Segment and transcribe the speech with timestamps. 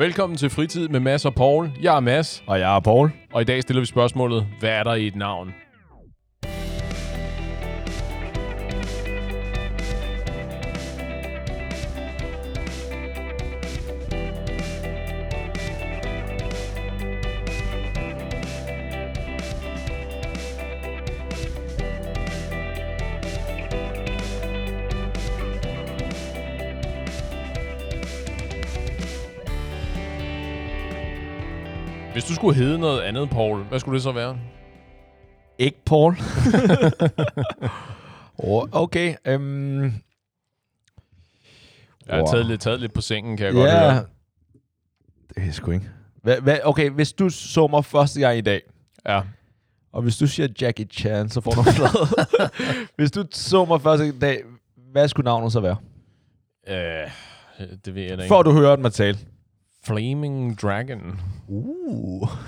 [0.00, 1.70] Velkommen til Fritid med Mads og Paul.
[1.82, 3.10] Jeg er Mads, Og jeg er Paul.
[3.32, 5.54] og i dag stiller vi spørgsmålet, hvad er der i et navn?
[32.40, 34.38] Skulle hedde noget andet, Paul, hvad skulle det så være?
[35.58, 36.16] Ikke Paul.
[38.72, 39.14] okay.
[39.34, 39.92] Um, Jeg
[42.08, 42.26] har Wow.
[42.32, 44.04] taget, lidt, taget lidt på sengen, kan jeg godt ja, høre.
[45.34, 45.88] det er sgu ikke.
[46.22, 48.62] Hva, hva, okay, hvis du så mig første gang i dag,
[49.06, 49.20] Ja.
[49.92, 52.48] og hvis du siger Jackie Chan, så får du flad.
[52.96, 54.42] hvis du så mig første dag,
[54.92, 55.76] hvad skulle navnet så være?
[56.68, 57.10] Øh,
[57.84, 58.34] det ved jeg da ikke.
[58.34, 59.18] Før du hører mig tale.
[59.84, 61.20] Flaming Dragon.
[61.48, 62.28] Uh.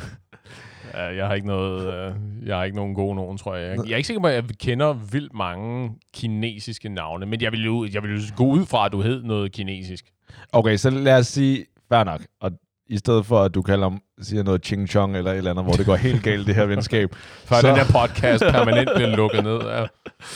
[0.94, 2.14] Ja, jeg har ikke noget, øh,
[2.48, 3.78] jeg har ikke nogen gode nogen, tror jeg.
[3.86, 7.64] Jeg er ikke sikker på, at jeg kender vildt mange kinesiske navne, men jeg vil
[7.64, 10.04] jo, jeg vil jo gå ud fra, at du hed noget kinesisk.
[10.52, 12.20] Okay, så lad os sige, fair nok.
[12.40, 12.50] Og
[12.86, 15.64] i stedet for, at du kalder om, siger noget ching chong eller et eller andet,
[15.64, 17.14] hvor det går helt galt, det her venskab.
[17.44, 19.58] Før Så- den her podcast permanent bliver lukket ned.
[19.60, 19.86] Ja.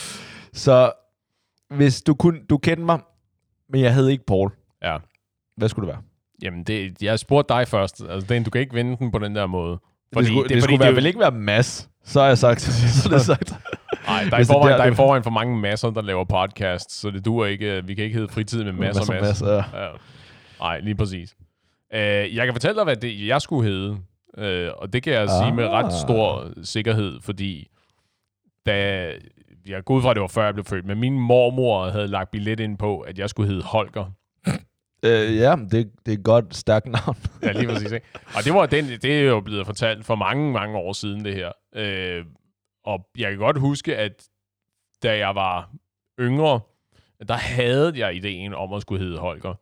[0.63, 0.91] Så
[1.75, 2.99] hvis du kun, du kendte mig,
[3.69, 4.51] men jeg hed ikke Paul,
[4.83, 4.97] ja.
[5.57, 6.03] hvad skulle det være?
[6.41, 8.03] Jamen, det, jeg spurgte dig først.
[8.09, 9.79] Altså, den, du kan ikke vende den på den der måde.
[10.13, 11.89] Fordi, det skulle, det, det fordi skulle er hvert fald ikke være Mads.
[12.03, 12.61] Så har jeg sagt.
[12.61, 13.51] så det sagt.
[14.07, 15.89] Nej, der er, i Hvis det forvejen, der- der er i forvejen for mange masser,
[15.89, 17.83] der laver podcasts, så det duer ikke.
[17.85, 19.45] Vi kan ikke hedde fritid med masser og masser.
[19.45, 19.83] Mads, ja.
[19.83, 19.89] Ja.
[20.59, 21.35] Nej, lige præcis.
[21.93, 21.97] Uh,
[22.35, 23.89] jeg kan fortælle dig, hvad det, jeg skulle hedde.
[24.37, 25.29] Uh, og det kan jeg ah.
[25.29, 25.91] sige med ret Ah.
[25.91, 27.67] stor sikkerhed, fordi
[28.65, 29.05] da
[29.67, 32.07] jeg går ud fra, at det var før jeg blev født, men min mormor havde
[32.07, 34.05] lagt billet ind på, at jeg skulle hedde Holger.
[35.07, 35.71] Øh, ja, det,
[36.05, 37.17] det er et godt, stærkt navn.
[37.43, 37.91] Ja, lige præcis.
[37.91, 38.07] Ikke?
[38.35, 41.33] Og det, var den, det er jo blevet fortalt for mange, mange år siden, det
[41.35, 41.51] her.
[41.75, 42.25] Øh,
[42.85, 44.27] og jeg kan godt huske, at
[45.03, 45.69] da jeg var
[46.19, 46.59] yngre,
[47.27, 49.53] der havde jeg ideen om at skulle hedde Holger.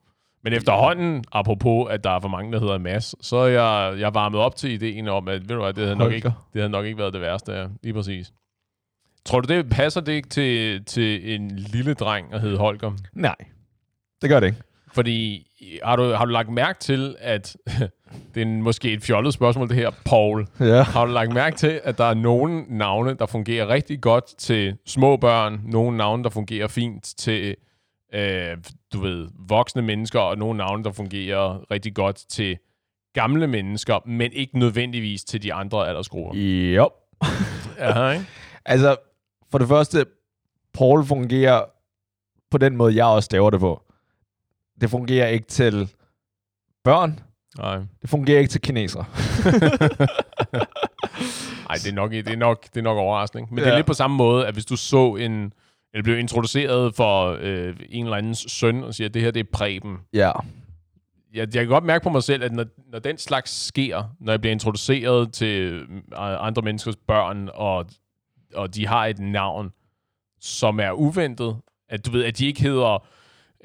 [0.44, 4.14] Men efterhånden, apropos, at der er for mange, der hedder Mads, så er jeg, jeg
[4.14, 6.70] varmet op til ideen om, at ved du hvad, det havde, nok ikke, det havde
[6.70, 7.52] nok ikke været det værste.
[7.52, 7.68] Ja.
[7.84, 8.34] Lige præcis.
[9.26, 12.92] Tror du, det passer det ikke til, til en lille dreng at hedde Holger?
[13.14, 13.36] Nej,
[14.22, 14.60] det gør det ikke.
[14.96, 15.48] Fordi
[15.84, 17.58] har du, har du lagt mærke til, at
[18.36, 20.48] det er måske et fjollet spørgsmål, det her, Paul.
[20.60, 20.84] Ja.
[20.84, 24.78] Har du lagt mærke til, at der er nogle navne, der fungerer rigtig godt til
[24.86, 27.56] små børn, nogle navne, der fungerer fint til,
[28.14, 28.58] øh,
[28.94, 32.58] du ved, voksne mennesker, og nogle navne, der fungerer rigtig godt til
[33.14, 36.40] gamle mennesker, men ikke nødvendigvis til de andre aldersgrupper.
[36.76, 36.90] Jo.
[37.78, 38.26] Ja, ikke?
[38.66, 38.96] Altså,
[39.52, 40.06] for det første,
[40.74, 41.62] Paul fungerer
[42.52, 43.85] på den måde, jeg også staver det på.
[44.82, 45.90] Det fungerer ikke til
[46.84, 47.20] børn.
[47.58, 47.78] Nej.
[48.02, 49.06] Det fungerer ikke til kinesere.
[51.70, 53.42] Ej, det er nok, det er nok, det er nok overraskende.
[53.42, 53.54] ikke?
[53.54, 53.66] Men ja.
[53.66, 55.54] det er lidt på samme måde, at hvis du så en,
[55.94, 59.40] eller blev introduceret for øh, en eller andens søn, og siger, at det her det
[59.40, 59.98] er Preben.
[60.14, 60.32] Ja.
[61.34, 64.34] Jeg, jeg kan godt mærke på mig selv, at når, når den slags sker, når
[64.34, 65.86] jeg bliver introduceret til øh,
[66.18, 67.86] andre menneskers børn, og,
[68.54, 69.72] og de har et navn,
[70.40, 71.58] som er uventet,
[71.90, 73.08] at du ved, at de ikke hedder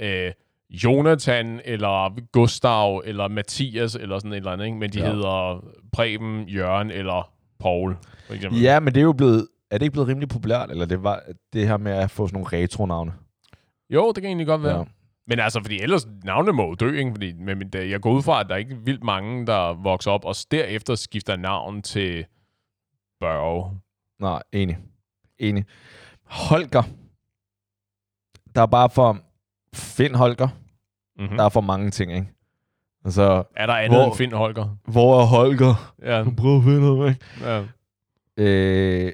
[0.00, 0.32] øh,
[0.70, 4.78] Jonathan, eller Gustav, eller Mathias, eller sådan et eller andet, ikke?
[4.78, 5.12] men de ja.
[5.12, 8.60] Hedder Preben, Jørgen eller Paul, for eksempel.
[8.60, 9.48] Ja, men det er jo blevet...
[9.70, 11.22] Er det ikke blevet rimelig populært, eller det var
[11.52, 13.12] det her med at få sådan nogle retro-navne?
[13.90, 14.78] Jo, det kan egentlig godt være.
[14.78, 14.84] Ja.
[15.26, 17.10] Men altså, fordi ellers navne må dø, ikke?
[17.10, 20.24] Fordi, men, jeg går ud fra, at der er ikke vildt mange, der vokser op,
[20.24, 22.26] og derefter skifter navn til
[23.20, 23.80] Børge.
[24.20, 24.78] Nej, enig.
[25.38, 25.64] Enig.
[26.24, 26.82] Holger.
[28.54, 29.18] Der er bare for...
[29.74, 30.48] Find Holger.
[31.18, 31.36] Mm-hmm.
[31.36, 32.28] Der er for mange ting, ikke?
[33.04, 34.76] Altså, Er der andet Hvor- end Finn Holger?
[34.84, 35.94] hvor er Holger?
[36.02, 37.20] Ja, Prøv at finde ham, ikke?
[37.40, 37.62] ja.
[38.36, 39.12] Øh,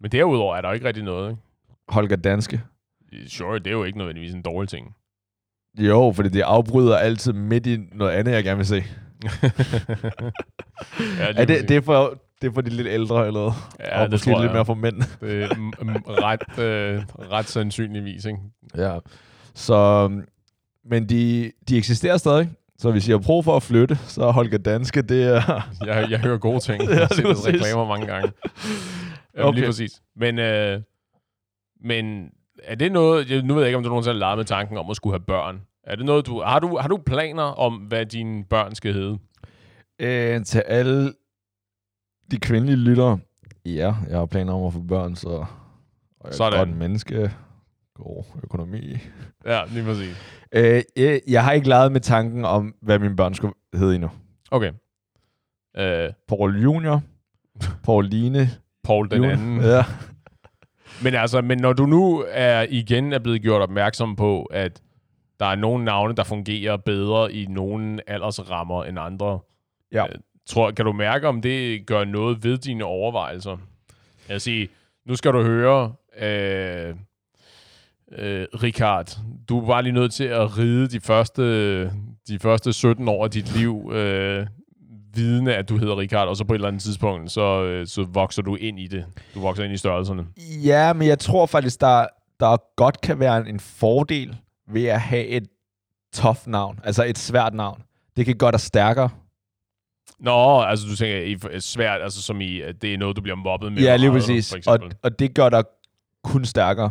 [0.00, 1.42] Men derudover er der ikke rigtig noget, ikke?
[1.88, 2.60] Holger Danske.
[3.28, 4.94] Sure, det er jo ikke nødvendigvis en dårlig ting.
[5.78, 8.74] Jo, fordi det afbryder altid midt i noget andet, jeg gerne vil se.
[11.18, 13.54] ja, Er det, det, er for, det er for de lidt ældre eller noget?
[13.80, 14.54] ja, og det måske tror lidt jeg.
[14.56, 14.96] mere for mænd.
[15.20, 15.48] Det er
[16.22, 17.02] ret, øh,
[17.32, 18.38] ret sandsynligvis, ikke?
[18.76, 18.98] ja.
[19.54, 20.10] Så,
[20.84, 22.50] men de, de eksisterer stadig.
[22.78, 25.42] Så hvis jeg prøver for at flytte, så er Holger Danske, det er...
[25.86, 26.82] Jeg, jeg hører gode ting.
[26.90, 28.32] Jeg har set reklamer mange gange.
[29.36, 29.58] Jamen, okay.
[29.58, 30.02] Lige præcis.
[30.16, 30.80] Men, øh,
[31.84, 32.30] men
[32.64, 33.30] er det noget...
[33.30, 35.12] Jeg, nu ved jeg ikke, om du nogensinde har leget med tanken om at skulle
[35.14, 35.60] have børn.
[35.84, 36.42] Er det noget, du...
[36.42, 39.18] Har du, har du planer om, hvad dine børn skal hedde?
[39.98, 41.12] Øh, til alle
[42.30, 43.18] de kvindelige lyttere.
[43.66, 45.28] Ja, jeg har planer om at få børn, så...
[45.28, 45.46] Og
[46.24, 46.60] jeg er Sådan.
[46.60, 47.30] et godt menneske.
[47.94, 48.96] God økonomi.
[49.46, 50.16] Ja, lige præcis.
[50.56, 54.10] Øh, jeg, jeg har ikke leget med tanken om, hvad mine børn skulle hedde endnu.
[54.50, 54.72] Okay.
[55.76, 57.02] Øh, Paul Junior,
[57.84, 58.50] Pauline
[58.84, 59.32] Paul den Junior.
[59.32, 59.60] anden.
[59.70, 59.84] Ja.
[61.02, 64.82] Men altså, men når du nu er igen er blevet gjort opmærksom på, at
[65.40, 69.38] der er nogle navne, der fungerer bedre i nogle aldersrammer end andre,
[69.92, 70.04] Ja.
[70.04, 70.14] øh,
[70.46, 73.56] tror, kan du mærke, om det gør noget ved dine overvejelser?
[74.28, 74.66] Jeg siger,
[75.06, 76.94] nu skal du høre, øh,
[78.18, 79.18] øh, Richard,
[79.48, 81.84] du er bare lige nødt til at ride de første,
[82.28, 84.46] de første 17 år af dit liv, øh,
[85.14, 88.06] vidne, at du hedder Richard, og så på et eller andet tidspunkt, så, øh, så
[88.12, 89.04] vokser du ind i det.
[89.34, 90.26] Du vokser ind i størrelserne.
[90.64, 92.06] Ja, men jeg tror faktisk, der,
[92.40, 94.36] der godt kan være en fordel
[94.68, 95.46] ved at have et
[96.14, 97.82] tough navn, altså et svært navn.
[98.16, 99.08] Det kan gøre dig stærkere.
[100.18, 103.36] Nå, altså du tænker i svært, altså som i, at det er noget, du bliver
[103.36, 103.82] mobbet med.
[103.82, 104.54] Ja, lige præcis.
[104.66, 105.64] Og, og det gør dig
[106.24, 106.90] kun stærkere.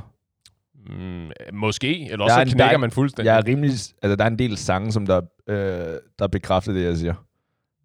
[0.87, 3.29] Mm, måske, eller også er så en- knækker er- man fuldstændig.
[3.29, 3.69] Jeg er rimelig...
[3.71, 7.13] Altså, der er en del sange, som der, øh, der bekræfter det, jeg siger.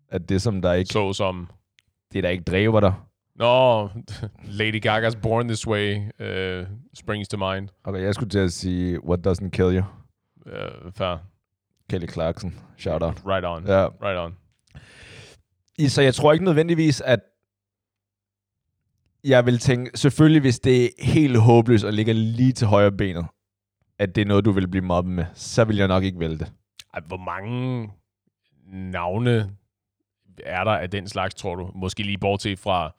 [0.08, 0.92] At det, som der ikke...
[0.92, 1.48] Så som,
[2.12, 2.92] Det, der ikke dræber dig.
[3.36, 3.88] nå,
[4.60, 7.68] Lady Gaga's Born This Way uh, springs to mind.
[7.84, 9.82] Okay, jeg skulle til at sige, what doesn't kill you?
[10.46, 11.16] Uh, fair.
[11.90, 12.54] Kelly Clarkson.
[12.76, 13.22] Shout out.
[13.26, 13.66] Right on.
[13.66, 13.86] Ja.
[13.86, 14.34] Right on.
[15.78, 17.20] I- Så jeg tror ikke nødvendigvis, at
[19.28, 23.26] jeg vil tænke, selvfølgelig hvis det er helt håbløst og ligger lige til højre benet,
[23.98, 26.38] at det er noget, du vil blive mobbet med, så vil jeg nok ikke vælge
[26.38, 26.52] det.
[26.94, 27.90] Ej, hvor mange
[28.72, 29.50] navne
[30.44, 31.70] er der af den slags, tror du?
[31.74, 32.94] Måske lige bortset fra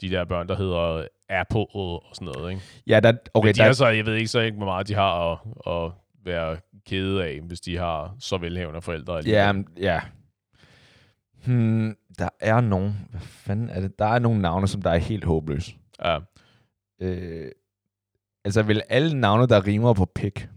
[0.00, 2.62] de der børn, der hedder Apple og sådan noget, ikke?
[2.86, 4.88] Ja, der, Okay, Men de der, er så, jeg ved ikke så ikke, hvor meget
[4.88, 5.92] de har at, at
[6.24, 6.56] være
[6.86, 9.16] kede af, hvis de har så velhævende forældre.
[9.16, 9.64] alligevel.
[9.76, 10.00] ja, ja.
[11.44, 13.98] Hmm, der er nogen, hvad fanden er det?
[13.98, 15.74] Der er nogle navne, som der er helt håbløse.
[16.04, 16.18] ja.
[17.00, 17.50] Øh,
[18.44, 20.48] altså vel alle navne, der rimer på pik.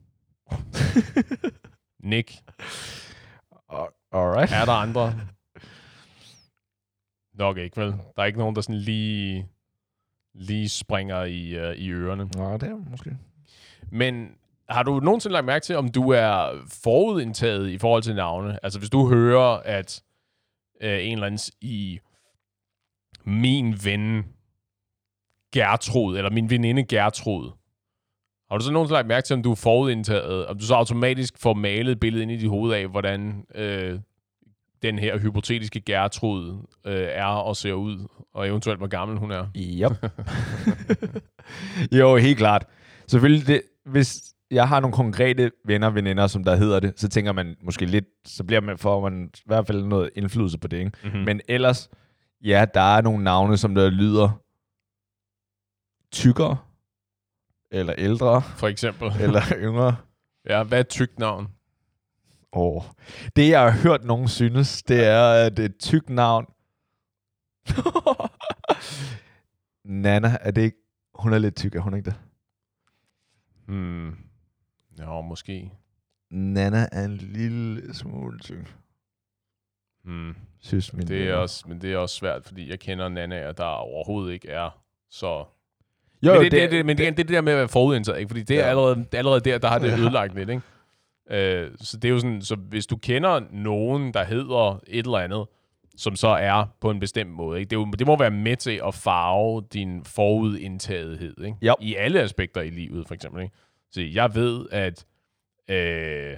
[2.04, 2.32] Nick,
[4.12, 4.52] Alright.
[4.52, 5.14] er der andre?
[7.34, 7.92] Nok ikke, vel?
[7.92, 9.48] Der er ikke nogen, der sådan lige,
[10.34, 12.30] lige springer i, uh, i ørerne.
[12.36, 13.18] Nå, det er måske.
[13.92, 14.30] Men
[14.70, 18.60] har du nogensinde lagt mærke til, om du er forudindtaget i forhold til navne?
[18.64, 20.04] Altså hvis du hører, at
[20.82, 22.00] øh, en eller anden i
[23.24, 24.26] min ven
[25.54, 27.52] Gertrud, eller min veninde Gertrud,
[28.50, 31.38] har du så nogensinde lagt mærke til, om du er forudindtaget, om du så automatisk
[31.38, 34.00] får malet billedet ind i dit hoved af, hvordan øh,
[34.82, 39.48] den her hypotetiske Gertrud øh, er og ser ud, og eventuelt hvor gammel hun er?
[39.56, 40.12] Yep.
[42.00, 42.66] jo, helt klart.
[43.08, 47.32] Selvfølgelig, det, hvis jeg har nogle konkrete venner veninder, som der hedder det, så tænker
[47.32, 50.78] man måske lidt, så bliver man, får man i hvert fald noget indflydelse på det,
[50.78, 50.92] ikke?
[51.04, 51.20] Mm-hmm.
[51.20, 51.90] Men ellers,
[52.44, 54.42] ja, der er nogle navne, som der lyder
[56.12, 56.58] tykkere,
[57.72, 59.12] eller ældre, For eksempel.
[59.24, 59.96] eller yngre.
[60.50, 61.48] Ja, hvad er et tykt navn?
[62.52, 62.84] Oh.
[63.36, 66.46] Det, jeg har hørt nogen synes, det er, at det er et tykt navn.
[70.04, 70.78] Nana, er det ikke...
[71.16, 72.16] Hun er lidt tyk, er hun ikke det?
[73.68, 74.27] Hmm.
[75.00, 75.72] Ja, måske.
[76.32, 78.76] Nana er en lille smule tyk.
[80.04, 80.36] Hmm.
[80.60, 83.64] Synes min Det er også, men det er også svært, fordi jeg kender Nana, der
[83.64, 84.70] overhovedet ikke er
[85.10, 85.46] så...
[86.24, 87.68] Jo, men jo, det, det, det, men det, det, er det der med at være
[87.68, 88.30] forudindtaget, ikke?
[88.30, 88.70] Fordi det er Ja.
[88.70, 90.62] allerede, allerede der, der har det ødelagt lidt, ikke?
[91.30, 95.18] Øh, så det er jo sådan, så hvis du kender nogen, der hedder et eller
[95.18, 95.46] andet,
[95.98, 97.70] som så er på en bestemt måde, ikke?
[97.70, 101.58] Det, er jo, det må være med til at farve din forudindtagethed, ikke?
[101.62, 101.76] Jo.
[101.82, 103.56] I alle aspekter i livet, for eksempel, ikke?
[103.92, 105.06] Så jeg ved, at
[105.70, 106.38] øh,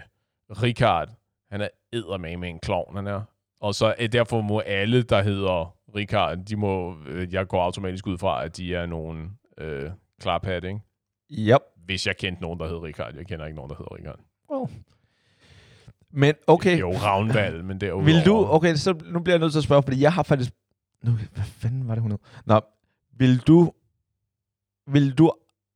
[0.63, 1.10] Richard,
[1.51, 3.22] han er eddermame med en klovn, han er.
[3.62, 8.08] Og så øh, derfor må alle, der hedder Richard, de må, øh, jeg går automatisk
[8.08, 9.91] ud fra, at de er nogle øh,
[10.22, 10.79] klarpat, ikke?
[11.32, 11.62] Yep.
[11.86, 13.15] Hvis jeg kendte nogen, der hedder Richard.
[13.15, 14.20] Jeg kender ikke nogen, der hedder Richard.
[14.51, 14.84] Well.
[16.12, 18.46] Men okay, Jo, Ravnvald, men det er vil du...
[18.46, 20.51] Okay, så nu bliver jeg nødt til at spørge, fordi jeg har faktisk...
[21.03, 22.20] Nu, hvad fanden var det, hun hed?
[22.46, 22.62] Nå,
[23.18, 23.74] vil du...
[24.88, 25.32] Vil du...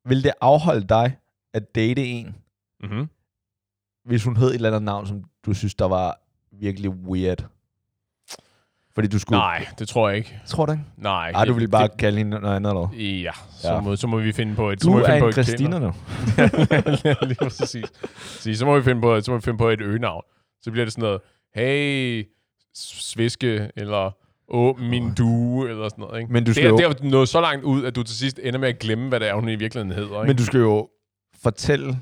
[0.06, 1.18] Vil det afholde dig
[1.54, 2.36] at date en,
[2.84, 3.10] Mm-hmm.
[4.06, 6.20] hvis hun hed et eller andet navn, som du synes, der var
[6.52, 7.46] virkelig weird?
[8.96, 9.38] Fordi du skulle...
[9.40, 10.40] Nej, det tror jeg ikke.
[10.48, 10.84] Tror du ikke?
[10.98, 11.32] Nej.
[11.32, 12.90] Ej, du det- ville bare det- kalde hende noget andet, eller?
[13.22, 13.80] Ja, så, Ja.
[13.82, 14.82] Må, så må vi finde på et...
[14.82, 15.92] så Du må vi finde er på en Christina nu.
[17.28, 17.86] Lige præcis.
[18.16, 20.22] Så, så må vi finde på, så må vi finde på et øgenavn.
[20.62, 21.22] Så bliver det sådan noget,
[21.56, 22.28] hey,
[22.76, 24.12] sviske, eller
[24.48, 26.20] åh, min due, eller sådan noget.
[26.22, 26.34] Ikke?
[26.34, 28.04] Men du det, skal er, jo- det er jo nået så langt ud, at du
[28.04, 30.16] til sidst ender med at glemme, hvad det er, hun i virkeligheden hedder.
[30.22, 30.28] Ikke?
[30.28, 30.90] Men du skal jo
[31.44, 32.00] fortælle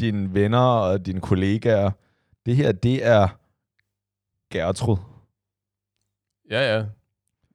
[0.00, 1.90] dine venner og dine kollegaer,
[2.46, 3.28] det her, det er
[4.52, 4.96] Gertrud.
[6.50, 6.84] Ja, ja.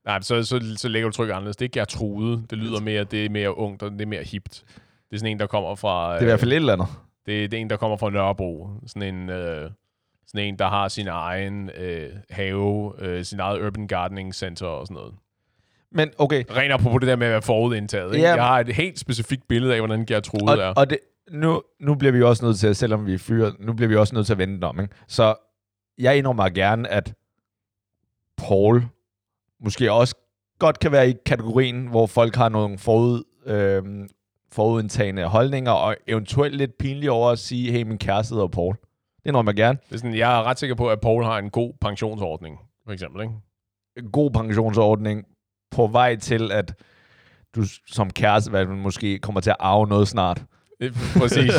[0.05, 1.57] Nej, så, så, så lægger du tryk anderledes.
[1.57, 2.45] Det er Gertrude.
[2.49, 4.63] Det lyder mere, det er mere ungt, og det er mere hipt.
[5.09, 6.13] Det er sådan en, der kommer fra...
[6.13, 6.87] Det er i hvert fald et eller andet.
[7.25, 8.69] Det, det er en, der kommer fra Nørrebro.
[8.87, 9.71] Sådan en, øh,
[10.27, 14.87] sådan en der har sin egen øh, have, øh, sin eget urban gardening center og
[14.87, 15.13] sådan noget.
[15.95, 18.13] Men okay, Rent apropos det der med at være forudindtaget.
[18.15, 18.27] Ikke?
[18.27, 18.35] Ja.
[18.35, 20.73] Jeg har et helt specifikt billede af, hvordan Gertrude og, er.
[20.73, 20.99] og det,
[21.31, 24.15] nu, nu bliver vi også nødt til, selvom vi er fyret, nu bliver vi også
[24.15, 24.79] nødt til at vende den om.
[24.79, 24.93] Ikke?
[25.07, 25.35] Så
[25.97, 27.13] jeg indrømmer gerne, at
[28.37, 28.85] Paul
[29.59, 30.15] måske også
[30.59, 33.83] godt kan være i kategorien, hvor folk har nogle forud, øh,
[34.51, 38.75] forudindtagende holdninger, og eventuelt lidt pinlige over at sige, hey, min kæreste hedder Paul.
[39.23, 39.79] Det indrømmer jeg gerne.
[39.89, 42.91] Det er sådan, jeg er ret sikker på, at Paul har en god pensionsordning, for
[42.91, 43.21] eksempel.
[43.21, 43.33] Ikke?
[43.97, 45.25] En god pensionsordning
[45.75, 46.73] på vej til, at
[47.55, 50.43] du som kæreste hvad, måske kommer til at arve noget snart.
[51.17, 51.53] Præcis.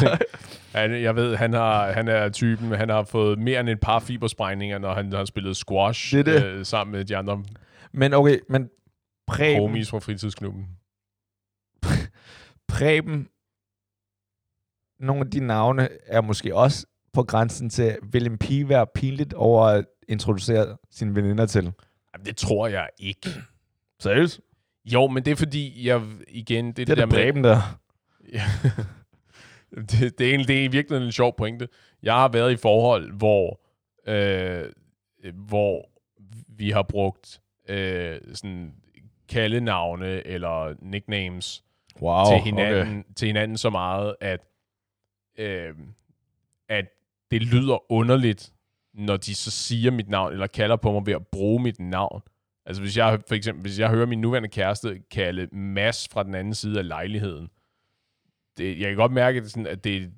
[0.74, 3.98] han, jeg ved, han, har, han er typen, han har fået mere end et par
[3.98, 6.44] fibersprængninger, når han har spillet squash Det det.
[6.44, 7.44] Øh, sammen med de andre
[7.92, 8.68] Men okay, men
[9.26, 10.66] Preben, homies fra fritidsklubben.
[12.72, 13.28] Preben,
[15.00, 19.34] nogle af de navne er måske også på grænsen til, vil en pige være pinligt
[19.34, 21.62] over at introducere sine veninder til?
[21.62, 23.28] Jamen, det tror jeg ikke.
[24.00, 24.40] Seriøst?
[24.84, 27.42] Jo, men det er fordi, jeg igen, det, Det, det er der da med...
[27.42, 27.80] Der.
[28.32, 28.42] Ja.
[29.90, 31.68] det, det, er egentlig, det er i virkeligheden en sjov pointe.
[32.02, 33.60] Jeg har været i forhold, hvor,
[34.06, 34.64] øh,
[35.34, 35.90] hvor
[36.48, 38.74] vi har brugt øh, sådan
[39.28, 41.62] kaldenavne eller nicknames
[42.02, 43.14] Wow, til, hinanden, okay.
[43.16, 44.40] til hinanden så meget, at,
[45.38, 45.74] øh,
[46.68, 46.84] at
[47.30, 48.52] det lyder underligt,
[48.94, 52.22] når de så siger mit navn, eller kalder på mig ved at bruge mit navn.
[52.66, 56.34] Altså hvis jeg for eksempel, hvis jeg hører min nuværende kæreste kalde Mads fra den
[56.34, 57.48] anden side af lejligheden,
[58.58, 60.10] det, jeg kan godt mærke, at det, er sådan, at det,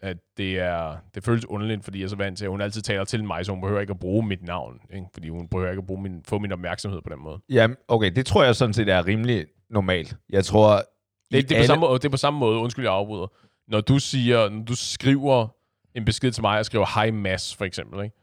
[0.00, 2.82] at det, er, det føles underligt, fordi jeg er så vant til, at hun altid
[2.82, 5.06] taler til mig, så hun behøver ikke at bruge mit navn, ikke?
[5.12, 7.38] fordi hun behøver ikke at bruge min, få min opmærksomhed på den måde.
[7.48, 10.16] Ja, okay, det tror jeg sådan set er rimelig normalt.
[10.30, 10.74] Jeg tror...
[10.76, 10.82] Det,
[11.30, 13.26] det, er på alle- samme måde, det er på samme måde, undskyld, jeg afbryder.
[13.68, 15.48] Når du siger, når du skriver
[15.94, 18.16] en besked til mig, og skriver hej Mads, for eksempel, ikke?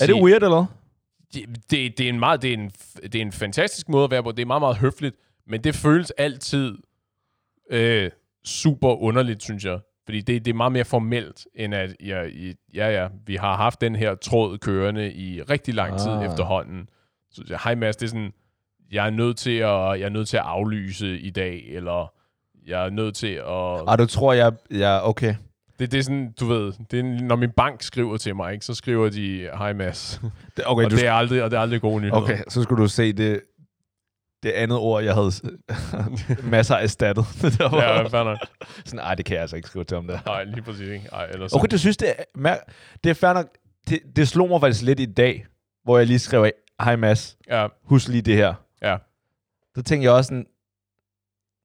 [0.00, 0.66] Er det weird, eller?
[1.34, 2.70] Det, det, det, er en meget, det, er en,
[3.02, 4.32] det er en fantastisk måde at være på.
[4.32, 6.78] Det er meget, meget høfligt, men det føles altid
[7.70, 8.10] øh,
[8.44, 9.78] super underligt, synes jeg.
[10.04, 12.22] Fordi det, det er meget mere formelt, end at ja,
[12.74, 16.24] ja, ja, vi har haft den her tråd kørende i rigtig lang tid Ah.
[16.24, 16.88] efterhånden.
[17.30, 18.32] Så jeg, hej Mads, det er sådan,
[18.92, 22.12] jeg er nødt til at, jeg er nødt til at aflyse i dag, eller
[22.66, 23.88] jeg er nødt til at...
[23.88, 24.52] Ah, du tror, jeg...
[24.70, 25.34] Ja, okay.
[25.78, 28.64] Det, det er sådan, du ved, det er, når min bank skriver til mig, ikke,
[28.64, 30.20] så skriver de, hej Mads.
[30.56, 32.22] Det, okay, og, du, det er aldrig, og det er aldrig gode nyheder.
[32.22, 33.40] okay, så skulle du se det,
[34.42, 35.30] det andet ord, jeg havde
[36.50, 37.24] masser af erstattet.
[37.42, 38.36] det var Ja, fair
[38.84, 40.20] sådan, ej, det kan jeg altså ikke skrive til om det.
[40.26, 41.08] Nej, lige præcis ikke.
[41.12, 42.56] Ej, ellers Okay, du synes, det er,
[43.04, 43.46] det er fair nok.
[43.88, 45.46] Det, det slog mig faktisk lidt i dag,
[45.84, 46.50] hvor jeg lige skrev,
[46.82, 48.54] hej Mads, Ja, husk lige det her.
[48.82, 48.96] ja.
[49.76, 50.46] Så tænkte jeg også sådan,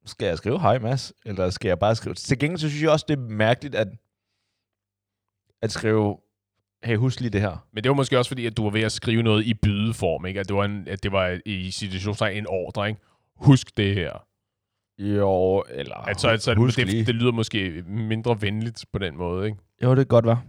[0.10, 2.16] skal jeg skrive hej Mads, eller skal jeg bare skrive?
[2.16, 3.88] Til gengæld så synes jeg også, det er mærkeligt at,
[5.62, 6.18] at skrive,
[6.84, 7.68] hey, husk lige det her.
[7.74, 10.26] Men det var måske også fordi, at du var ved at skrive noget i bydeform,
[10.26, 10.40] ikke?
[10.40, 13.02] At det var, en, at det var i situationstegn en ordre, ikke?
[13.36, 14.26] Husk det her.
[15.00, 17.06] Jo, eller At så, at, så husk det, lige.
[17.06, 19.58] det, lyder måske mindre venligt på den måde, ikke?
[19.84, 20.42] Jo, det kan godt være.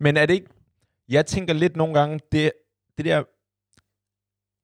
[0.00, 0.46] Men er det ikke...
[1.08, 2.52] Jeg tænker lidt nogle gange, det,
[2.96, 3.22] det der,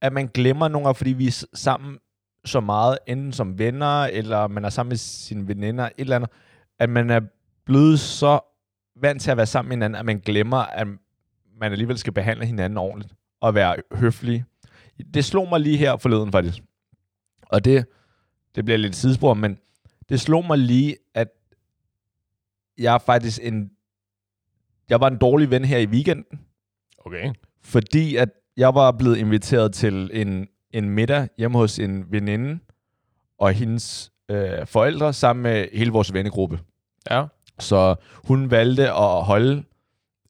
[0.03, 1.99] at man glemmer nogle gange, fordi vi er sammen
[2.45, 6.31] så meget, enten som venner, eller man er sammen med sine veninder, et eller andet,
[6.79, 7.21] at man er
[7.65, 8.41] blevet så
[8.97, 10.87] vant til at være sammen med hinanden, at man glemmer, at
[11.61, 14.45] man alligevel skal behandle hinanden ordentligt, og være høflig.
[15.15, 16.63] Det slog mig lige her forleden, faktisk.
[17.49, 17.87] Og det,
[18.55, 19.59] det bliver lidt sidespor, men
[20.09, 21.29] det slog mig lige, at
[22.79, 23.71] jeg er faktisk en...
[24.89, 26.41] Jeg var en dårlig ven her i weekenden,
[26.99, 27.33] Okay.
[27.63, 32.59] fordi at jeg var blevet inviteret til en, en middag hjemme hos en veninde
[33.39, 36.61] og hendes øh, forældre sammen med hele vores vennegruppe.
[37.11, 37.25] Ja.
[37.59, 39.63] Så hun valgte at holde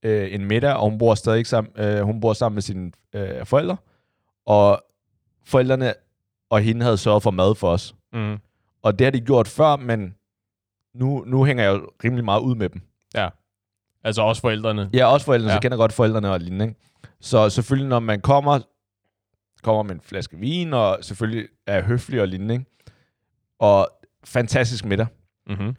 [0.03, 3.47] øh, en middag, og hun bor stadig sammen, øh, hun bor sammen med sine øh,
[3.47, 3.77] forældre.
[4.47, 4.83] Og
[5.45, 5.95] forældrene
[6.51, 7.95] og hende havde sørget for mad for os.
[8.13, 8.39] Mm.
[8.83, 10.15] Og det har de gjort før, men
[10.95, 12.83] nu, nu hænger jeg jo rimelig meget ud med dem.
[14.05, 14.91] Altså også forældrene.
[14.95, 15.55] Er også forældrene, ja.
[15.55, 15.61] så Ja.
[15.61, 16.65] kender godt forældrene og lignende.
[16.65, 16.81] Ikke?
[17.21, 18.61] Så selvfølgelig, når man kommer,
[19.63, 22.55] kommer med en flaske vin, og selvfølgelig er høflig og lignende.
[22.55, 22.67] Ikke?
[23.59, 23.89] Og
[24.25, 25.07] fantastisk middag.
[25.47, 25.77] Mm-hmm.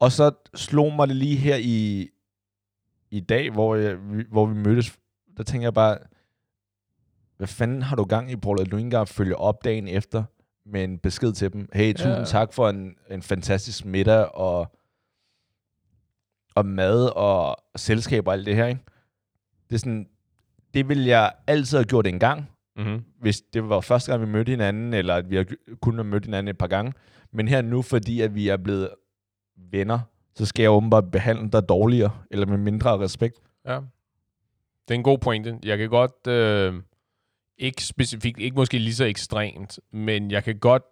[0.00, 2.08] Og så slog mig det lige her i,
[3.10, 3.94] i dag, hvor, jeg,
[4.30, 4.98] hvor vi mødtes.
[5.36, 5.98] Der tænker jeg bare,
[7.36, 10.24] hvad fanden har du gang i, Paul, at du ikke engang følger op dagen efter
[10.66, 11.68] med en besked til dem.
[11.72, 12.24] Hey, tusind Ja.
[12.24, 14.76] tak for en, en fantastisk middag, og,
[16.54, 18.80] og mad, og selskab og alt det her, ikke?
[19.70, 20.08] Det er sådan,
[20.74, 23.04] det ville jeg altid have gjort en gang, Mm-hmm.
[23.20, 25.46] hvis det var første gang, vi mødte hinanden, eller at vi har
[25.80, 26.92] kun har mødt hinanden et par gange.
[27.32, 28.88] Men her nu, fordi at vi er blevet
[29.56, 29.98] venner,
[30.34, 33.38] så skal jeg åbenbart behandle dig dårligere, eller med mindre respekt.
[33.66, 33.74] Ja.
[34.88, 35.58] Det er en god pointe.
[35.64, 36.74] Jeg kan godt, øh,
[37.58, 40.82] ikke specifikt, ikke måske lige så ekstremt, men jeg kan godt,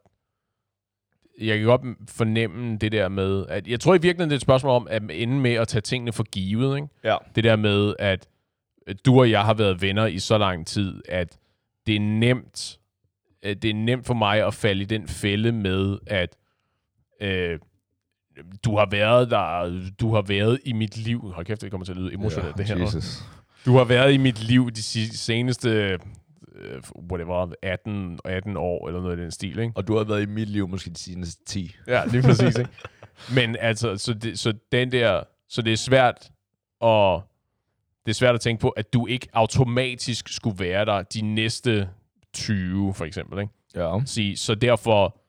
[1.41, 4.43] jeg kan godt fornemme det der med, at jeg tror i virkeligheden, det er et
[4.43, 6.77] spørgsmål om at ende med at tage tingene for givet.
[6.77, 6.89] Ikke?
[7.05, 7.17] Ja.
[7.35, 8.29] Det der med, at
[9.07, 11.39] du og jeg har været venner i så lang tid, at
[11.87, 12.81] det er nemt,
[13.43, 16.37] at det er nemt for mig at falde i den fælde med, at
[17.21, 17.59] øh,
[18.65, 21.33] du har været der, du har været i mit liv.
[21.33, 22.79] Hold kæft, det kommer til at lyde emotionelt, det her.
[22.79, 23.23] Jesus.
[23.65, 24.83] Du har været i mit liv de
[25.17, 25.99] seneste,
[26.95, 29.73] uh, whatever, 18, 18 år, eller noget i den stil, ikke?
[29.77, 31.77] Og du har været i mit liv måske de seneste 10.
[31.87, 32.71] Ja, lige præcis, ikke?
[33.37, 36.31] Men altså, så, det, så den der, så det er svært
[36.83, 37.21] at,
[38.07, 41.89] det er svært at tænke på, at du ikke automatisk skulle være der de næste
[42.33, 43.53] 20, for eksempel, ikke?
[43.75, 44.01] Ja.
[44.07, 45.21] Sige, så derfor,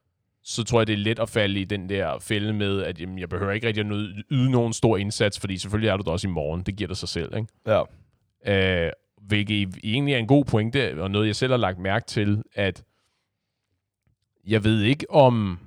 [0.43, 3.19] så tror jeg, det er let at falde i den der fælde med, at jamen,
[3.19, 6.11] jeg behøver ikke rigtig at yde, yde nogen stor indsats, fordi selvfølgelig er du der
[6.11, 6.61] også i morgen.
[6.61, 7.47] Det giver dig sig selv, ikke?
[7.67, 8.85] Ja.
[8.85, 8.91] Øh,
[9.21, 12.83] hvilket egentlig er en god pointe, og noget, jeg selv har lagt mærke til, at
[14.47, 15.59] jeg ved ikke om,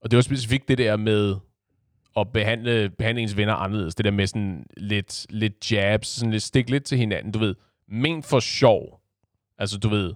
[0.00, 1.36] og det var specifikt det der med
[2.16, 6.42] at behandle, behandle ens venner anderledes, det der med sådan lidt, lidt jabs, sådan lidt
[6.42, 7.54] stik lidt til hinanden, du ved,
[7.88, 9.00] ment for sjov.
[9.58, 10.14] Altså, du ved,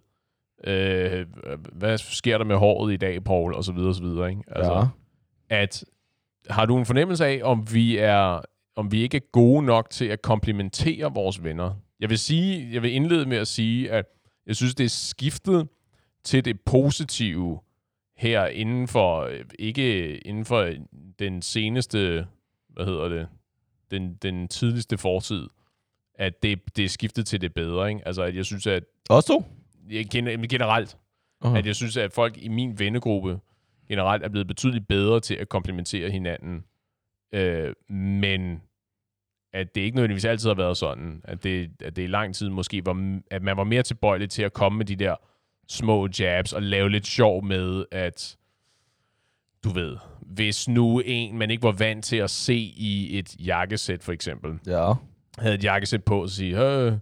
[0.64, 1.26] øh,
[1.72, 4.42] hvad sker der med håret i dag, Paul, og så videre, og så videre, ikke?
[4.46, 4.86] Altså, ja.
[5.48, 5.84] at
[6.50, 8.40] har du en fornemmelse af, om vi er
[8.76, 11.74] om vi ikke er gode nok til at komplementere vores venner?
[12.00, 14.04] Jeg vil sige, jeg vil indlede med at sige, at
[14.46, 15.68] jeg synes, det er skiftet
[16.24, 17.58] til det positive
[18.20, 20.72] her inden for, ikke inden for
[21.18, 22.26] den seneste,
[22.68, 23.28] hvad hedder det,
[23.90, 25.46] den, den tidligste fortid,
[26.14, 28.06] at det, det er skiftet til det bedre, ikke?
[28.06, 29.44] Altså, at jeg synes, at Også to?
[30.48, 30.96] generelt,
[31.44, 31.56] Uh-huh.
[31.58, 33.40] at jeg synes, at folk i min vennegruppe
[33.88, 36.64] generelt er blevet betydeligt bedre til at komplementere hinanden.
[37.34, 38.62] Øh, men
[39.52, 42.48] at det ikke nødvendigvis altid har været sådan, at det, at det i lang tid
[42.48, 45.16] måske var, at man var mere tilbøjelig til at komme med de der
[45.70, 48.36] små jabs og lave lidt sjov med, at
[49.64, 54.02] du ved, hvis nu en, man ikke var vant til at se i et jakkesæt
[54.02, 54.92] for eksempel, Ja.
[55.38, 56.92] havde et jakkesæt på og sige, øh,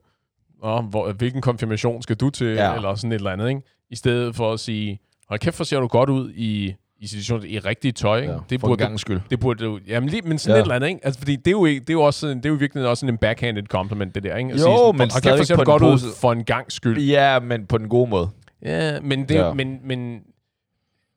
[0.62, 2.46] åh, hvor, hvilken konfirmation skal du til?
[2.46, 2.68] Ja.
[2.70, 2.74] Ja.
[2.76, 3.60] Eller sådan et eller andet, ikke?
[3.90, 7.44] I stedet for at sige, hold kæft, hvor ser du godt ud i, i situationer,
[7.44, 8.32] i rigtigt tøj, ikke?
[8.32, 8.38] ja.
[8.50, 9.20] det, for en burde, gang skyld.
[9.30, 10.56] det burde du, jamen lige, men sådan Ja.
[10.56, 10.60] ja.
[10.60, 11.00] et eller andet, ikke?
[11.06, 12.88] Altså, fordi det er jo, ikke, det er jo også, sådan- det er jo virkelig
[12.88, 14.50] også sådan en backhanded compliment, det der, ikke?
[14.50, 16.32] At Jo, sådan, men hold kæft, hvor stadig ser på du en godt ud for
[16.32, 16.98] en gang skyld.
[17.00, 18.30] Ja, men på den gode måde.
[18.62, 19.52] Ja, men det, Ja.
[19.52, 20.22] men, men,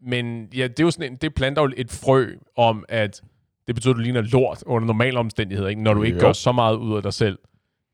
[0.01, 3.21] men ja, det er jo sådan en, det planter jo et frø om, at
[3.67, 5.83] det betyder, at du ligner lort under normale omstændigheder, ikke?
[5.83, 6.21] når du ikke Jo.
[6.25, 7.39] gør så meget ud af dig selv.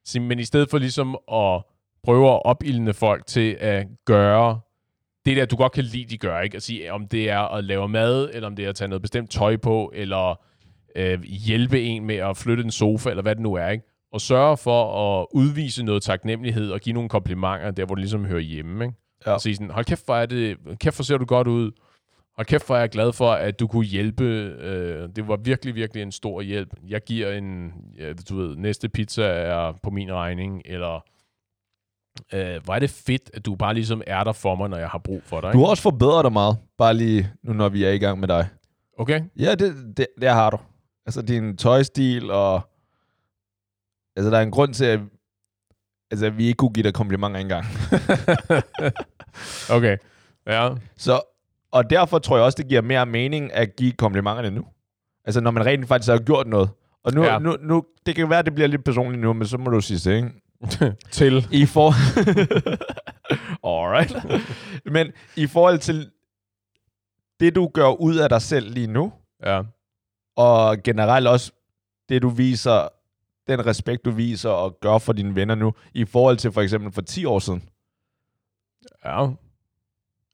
[0.05, 1.61] Så- Men i stedet for ligesom at
[2.03, 4.59] prøve at opildne folk til at gøre
[5.25, 6.55] det der, du godt kan lide, de gør, ikke?
[6.55, 9.01] At sige, om det er at lave mad, eller om det er at tage noget
[9.01, 10.39] bestemt tøj på, eller
[10.95, 13.83] øh, hjælpe en med at flytte en sofa, eller hvad det nu er, ikke?
[14.11, 18.25] Og sørge for at udvise noget taknemmelighed og give nogle komplimenter der, hvor det ligesom
[18.25, 18.97] hører hjemme, ikke?
[19.25, 19.31] Ja.
[19.31, 21.71] Og sige sådan, hold kæft, hvor er det, kæft, hvor ser du godt ud.
[22.35, 24.23] Hold kæft, hvor er jeg glad for, at du kunne hjælpe.
[24.23, 26.73] Øh, det var virkelig, virkelig en stor hjælp.
[26.87, 31.05] Jeg giver en, ja, du ved, næste pizza er på min regning, eller
[32.33, 34.89] øh, hvor er det fedt, at du bare ligesom er der for mig, når jeg
[34.89, 35.53] har brug for dig.
[35.53, 35.59] Du Ikke?
[35.65, 38.47] har også forbedret dig meget, bare lige nu, når vi er i gang med dig.
[38.97, 39.21] Okay?
[39.39, 40.57] Ja, det, det, det har du.
[41.05, 42.61] Altså din tøjstil og...
[44.15, 44.99] Altså der er en grund til, at,
[46.11, 47.65] altså, at vi ikke kunne give dig komplimenter engang.
[49.77, 49.97] okay.
[50.47, 50.69] Ja.
[50.97, 51.21] Så,
[51.71, 54.65] og derfor tror jeg også, det giver mere mening at give komplimenterne nu.
[55.25, 56.69] Altså når man rent faktisk har gjort noget.
[57.03, 57.33] Og nu, ja.
[57.33, 57.39] Ja.
[57.39, 59.81] nu, nu det kan være, at det bliver lidt personligt nu, men så må du
[59.81, 60.95] sige det, ikke?
[61.11, 61.47] Til.
[61.51, 61.91] I for...
[63.67, 64.15] Alright.
[64.85, 66.11] men i forhold til
[67.39, 69.13] det, du gør ud af dig selv lige nu,
[69.45, 69.61] Ja.
[70.35, 71.51] og generelt også
[72.09, 72.87] det, du viser,
[73.47, 76.91] den respekt, du viser og gør for dine venner nu, i forhold til for eksempel
[76.91, 77.63] for 10 år siden.
[79.05, 79.27] Ja.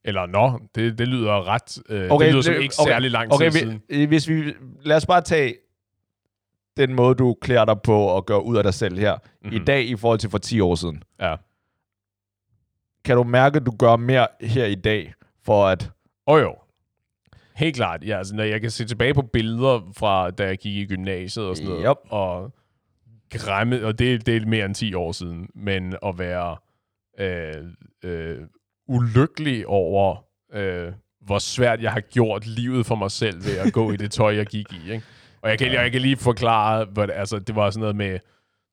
[0.05, 1.77] Eller nå, det, det lyder ret...
[1.89, 3.81] Øh, Okay, det lyder som ikke okay, særlig lang Okay, tid siden.
[3.89, 5.55] vi, hvis vi, lad os bare tage
[6.77, 9.55] den måde, du klæder dig på og gør ud af dig selv her, mm-hmm.
[9.55, 9.65] i Mhm.
[9.65, 11.03] dag i forhold til for 10 år siden.
[11.21, 11.35] Ja.
[13.05, 15.91] Kan du mærke, at du gør mere her i dag, for at...
[16.25, 16.55] Og jo.
[17.55, 18.03] Helt klart.
[18.03, 21.45] Ja, altså, når jeg kan se tilbage på billeder fra, da jeg gik i gymnasiet
[21.45, 22.11] og sådan noget, Yep.
[22.11, 22.53] og
[23.39, 26.57] græmme, og det, det er mere end 10 år siden, men at være
[27.19, 27.63] øh,
[28.03, 28.37] øh,
[28.87, 30.91] ulykkelig over, øh,
[31.21, 34.35] hvor svært jeg har gjort livet for mig selv ved at gå i det tøj,
[34.35, 34.91] jeg gik i.
[34.91, 35.05] Ikke?
[35.41, 38.19] Og jeg kan, jeg kan lige forklare, hvad det, altså, det var sådan noget med,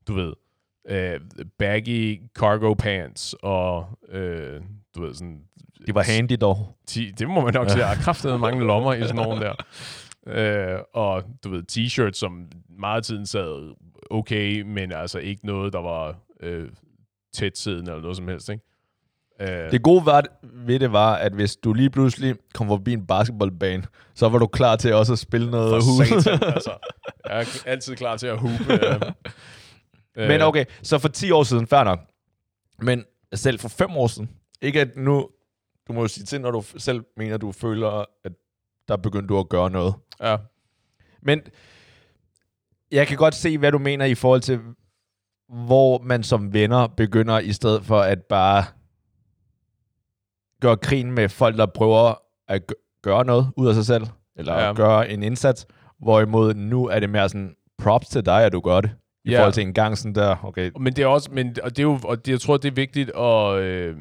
[0.08, 0.32] du ved,
[0.88, 1.20] øh,
[1.58, 4.60] baggy cargo pants, og øh,
[4.96, 5.40] du ved, sådan
[5.86, 6.76] Det var handy dog.
[6.86, 7.86] 10, det må man nok sige.
[7.86, 9.54] Jeg har kraftet mange lommer i sådan nogle der.
[10.26, 13.74] Øh, og du ved, t-shirts, som meget tiden sad
[14.10, 16.68] okay, men altså ikke noget, der var øh,
[17.34, 18.64] tæt siddende eller noget som helst, ikke?
[19.40, 23.06] Øh, Det gode var, ved det var, at hvis du lige pludselig kom forbi en
[23.06, 23.82] basketballbane,
[24.14, 26.22] så var du klar til også at spille noget for hus.
[26.24, 26.70] satan, altså.
[27.28, 28.72] Jeg er altid klar til at hupe.
[30.16, 32.00] Øh, Men okay, så for 10 år siden, fair nok.
[32.82, 34.30] Men selv for 5 år siden,
[34.62, 35.28] ikke at nu,
[35.88, 38.32] du må jo sige til, når du selv mener, du føler, at
[38.88, 39.94] der begyndte du at gøre noget.
[40.22, 40.36] Ja,
[41.22, 41.40] Men
[42.92, 44.60] jeg kan godt se, hvad du mener i forhold til,
[45.66, 48.64] hvor man som venner begynder, i stedet for at bare
[50.60, 52.14] gøre krigen med folk, der prøver
[52.48, 54.72] at gø- gøre noget ud af sig selv, eller ja.
[54.72, 55.66] gøre en indsats,
[56.00, 58.90] hvorimod nu er det mere sådan, props til dig, at du gør det,
[59.24, 59.38] i Ja.
[59.38, 61.82] forhold til en gang sådan der, okay, Men det er også, men, og det er
[61.82, 63.96] jo, og det, jeg tror, det er vigtigt at, øh,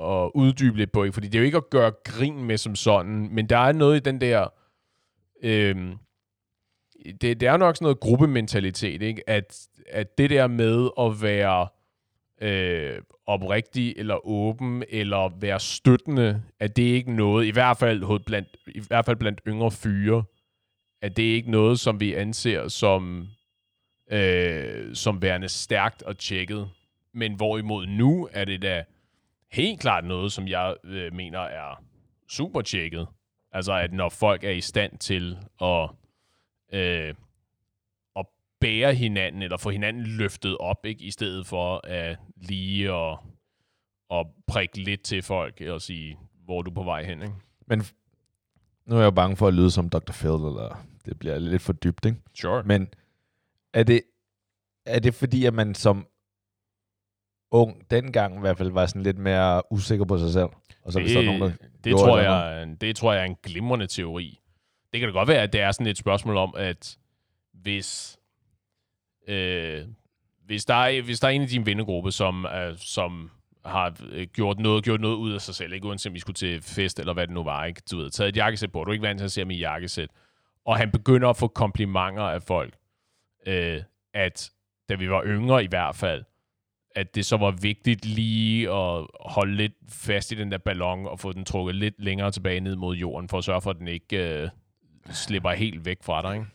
[0.00, 1.14] at uddybe lidt på, ikke?
[1.14, 3.96] fordi det er jo ikke at gøre grin med som sådan, men der er noget
[3.96, 4.48] i den der,
[5.42, 5.76] øh,
[7.04, 9.30] det, det er nok sådan noget gruppementalitet, ikke?
[9.30, 11.68] At, at det der med at være
[12.42, 18.48] øh, oprigtig eller åben eller være støttende, at det ikke noget, i hvert fald, blandt,
[18.66, 20.24] i hvert fald blandt yngre fyre,
[21.02, 23.28] at det ikke noget, som vi anser som
[24.12, 26.70] øh, som værende stærkt og tjekket.
[27.14, 28.84] Men hvorimod nu er det da
[29.52, 31.82] helt klart noget, som jeg øh, mener er
[32.28, 33.06] super tjekket.
[33.52, 35.90] Altså, at når folk er i stand til at,
[36.72, 37.14] øh,
[38.16, 38.26] at
[38.60, 41.04] bære hinanden, eller få hinanden løftet op, ikke?
[41.04, 43.18] i stedet for at lige og,
[44.08, 47.34] og prikke lidt til folk, og sige, hvor er du på vej hen, ikke?
[47.66, 47.82] men
[48.86, 50.12] nu er jeg jo bange for at lyde som Dr.
[50.12, 52.18] Phil, eller det bliver lidt for dybt, ikke?
[52.34, 52.62] Sure.
[52.62, 52.88] Men
[53.74, 54.02] er det,
[54.86, 56.06] er det fordi, at man som
[57.50, 60.48] ung, dengang i hvert fald, var sådan lidt mere usikker på sig selv?
[60.82, 61.52] Og så hvis der er nogen, der
[61.84, 64.38] det, tror jeg, det tror jeg er en glimrende teori.
[64.92, 66.98] Det kan da godt være, at det er sådan et spørgsmål om, at
[67.52, 68.18] hvis,
[69.28, 69.84] øh,
[70.44, 73.30] hvis, der er, hvis der er en i din vennegruppe, som, øh, som
[73.64, 75.86] har øh, gjort noget, gjort noget ud af sig selv, ikke?
[75.86, 77.82] Uanset om I skulle til fest eller hvad det nu var, ikke?
[77.90, 79.58] Du ved, taget et jakkesæt på, du er ikke vant til at se ham i
[79.58, 80.08] jakkesæt,
[80.64, 82.74] og han begynder at få komplimenter af folk,
[83.46, 83.82] øh,
[84.14, 84.50] at
[84.88, 86.24] da vi var yngre i hvert fald,
[86.96, 91.20] at det så var vigtigt lige at holde lidt fast i den der ballon og
[91.20, 93.88] få den trukket lidt længere tilbage ned mod jorden, for at sørge for, at den
[93.88, 94.48] ikke øh,
[95.10, 96.34] slipper helt væk fra dig.
[96.34, 96.46] Ikke?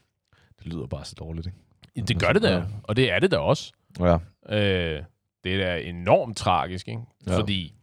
[0.59, 1.47] Det lyder bare så dårligt,
[1.95, 2.07] ikke?
[2.07, 2.63] Det gør det da, Ja.
[2.83, 3.71] og det er det da også.
[3.99, 4.13] Ja.
[4.49, 5.03] Øh,
[5.43, 7.01] det er da enormt tragisk, ikke?
[7.27, 7.37] Ja.
[7.37, 7.73] Fordi,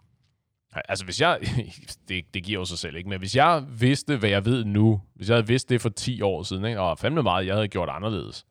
[0.88, 1.38] altså hvis jeg,
[2.08, 3.08] det, det giver jo sig selv, ikke?
[3.08, 6.22] Men hvis jeg vidste, hvad jeg ved nu, hvis jeg havde vidst det for 10
[6.22, 6.80] år siden, ikke?
[6.80, 8.46] Og fandme meget, jeg havde gjort anderledes.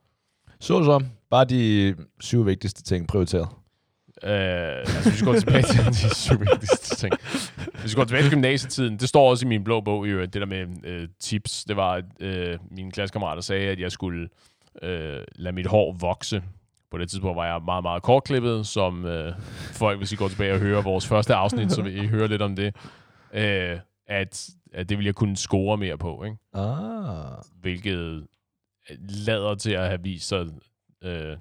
[0.60, 1.04] Så så.
[1.30, 3.48] Bare de syv vigtigste ting prioriteret.
[4.24, 7.14] Øh, altså, vi går tilbage til de vigtigste ting.
[7.84, 10.42] Vi går tilbage til gymnasietiden, det står også i min blå bog, i øvrigt, det
[10.42, 11.64] der med øh, tips.
[11.64, 14.30] Det var, at øh, mine klassekammerater sagde, at jeg skulle
[14.82, 16.44] øh, lade mit hår vokse.
[16.92, 19.34] På det tidspunkt var jeg meget, meget kortklippet, som øh,
[19.72, 22.42] folk, hvis I går tilbage og hører vores første afsnit, så vil I høre lidt
[22.42, 22.76] om det.
[23.34, 26.38] Øh, at, at det ville jeg kunne score mere på, ikke?
[26.54, 27.44] Ah.
[27.62, 28.28] hvilket
[29.00, 30.46] lader til at have vist sig
[31.04, 31.38] øh,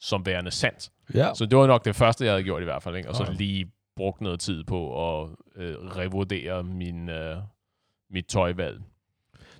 [0.00, 0.90] som værende sandt.
[1.14, 1.34] Ja.
[1.34, 2.96] Så det var nok det første, jeg havde gjort i hvert fald.
[2.96, 3.08] Ikke?
[3.08, 4.80] Og så lige brugt noget tid på
[5.22, 7.36] at øh, revurdere min, øh,
[8.10, 8.80] mit tøjvalg.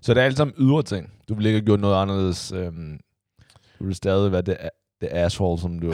[0.01, 1.13] Så det er alt sammen ydre ting.
[1.29, 2.53] Du ville ikke have gjort noget anderledes.
[2.53, 3.01] Øhm,
[3.79, 4.59] du ville stadig være det,
[5.01, 5.93] det asshole, som du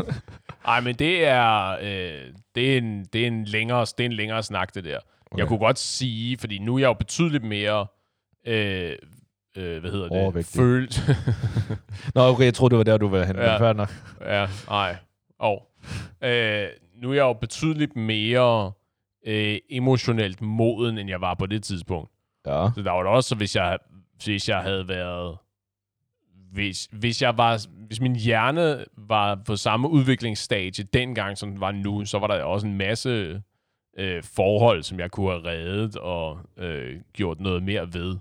[0.64, 4.12] Ej, men det er, øh, det, er en, det, er en længere, det er en
[4.12, 4.98] længere snak, det der.
[5.30, 5.38] Okay.
[5.38, 7.86] Jeg kunne godt sige, fordi nu er jeg jo betydeligt mere...
[8.46, 8.96] Øh,
[9.58, 10.46] øh, hvad hedder det?
[10.46, 11.02] Følt.
[12.14, 13.36] Nå, okay, jeg troede, det var der, du var hen.
[13.36, 13.56] Ja.
[13.56, 13.90] Fair nok.
[14.20, 14.96] Ja, nej.
[15.38, 15.68] Og
[16.24, 16.66] øh,
[17.02, 18.72] nu er jeg jo betydeligt mere
[19.26, 22.10] øh, emotionelt moden, end jeg var på det tidspunkt.
[22.46, 22.68] Ja.
[22.74, 23.78] Så der var det også, hvis jeg,
[24.24, 25.36] hvis jeg havde været...
[26.52, 31.72] Hvis, hvis, jeg var, hvis min hjerne var på samme udviklingsstadie dengang, som den var
[31.72, 33.42] nu, så var der også en masse
[33.98, 38.16] øh, forhold, som jeg kunne have reddet og øh, gjort noget mere ved.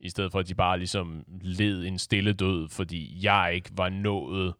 [0.00, 3.88] I stedet for, at de bare ligesom led en stille død, fordi jeg ikke var
[3.88, 4.54] nået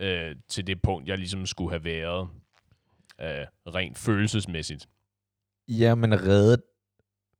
[0.00, 2.28] øh, til det punkt, jeg ligesom skulle have været
[3.20, 4.88] øh, rent følelsesmæssigt.
[5.68, 6.62] Ja, men reddet.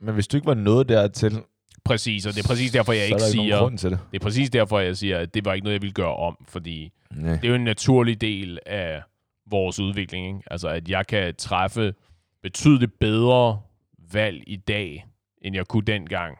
[0.00, 1.42] Men hvis du ikke var nået dertil,
[1.84, 3.76] Præcis, og det er præcis derfor, jeg ikke ikke siger...
[3.76, 3.98] til det.
[4.12, 6.44] Det er præcis derfor, jeg siger, at det var ikke noget, jeg ville gøre om,
[6.48, 7.32] fordi Nej.
[7.32, 9.02] det er jo en naturlig del af
[9.46, 10.26] vores udvikling.
[10.26, 10.52] Ikke?
[10.52, 11.94] Altså, at jeg kan træffe
[12.42, 13.60] betydeligt bedre
[14.12, 15.06] valg i dag,
[15.42, 16.38] end jeg kunne dengang.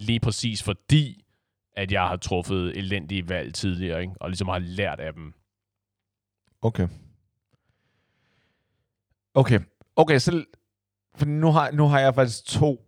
[0.00, 1.24] Lige præcis fordi,
[1.76, 4.14] at jeg har truffet elendige valg tidligere, ikke?
[4.20, 5.34] og ligesom har lært af dem.
[6.62, 6.88] Okay.
[9.34, 9.60] Okay.
[9.96, 10.44] Okay, så...
[11.14, 12.86] For nu har, nu har jeg faktisk to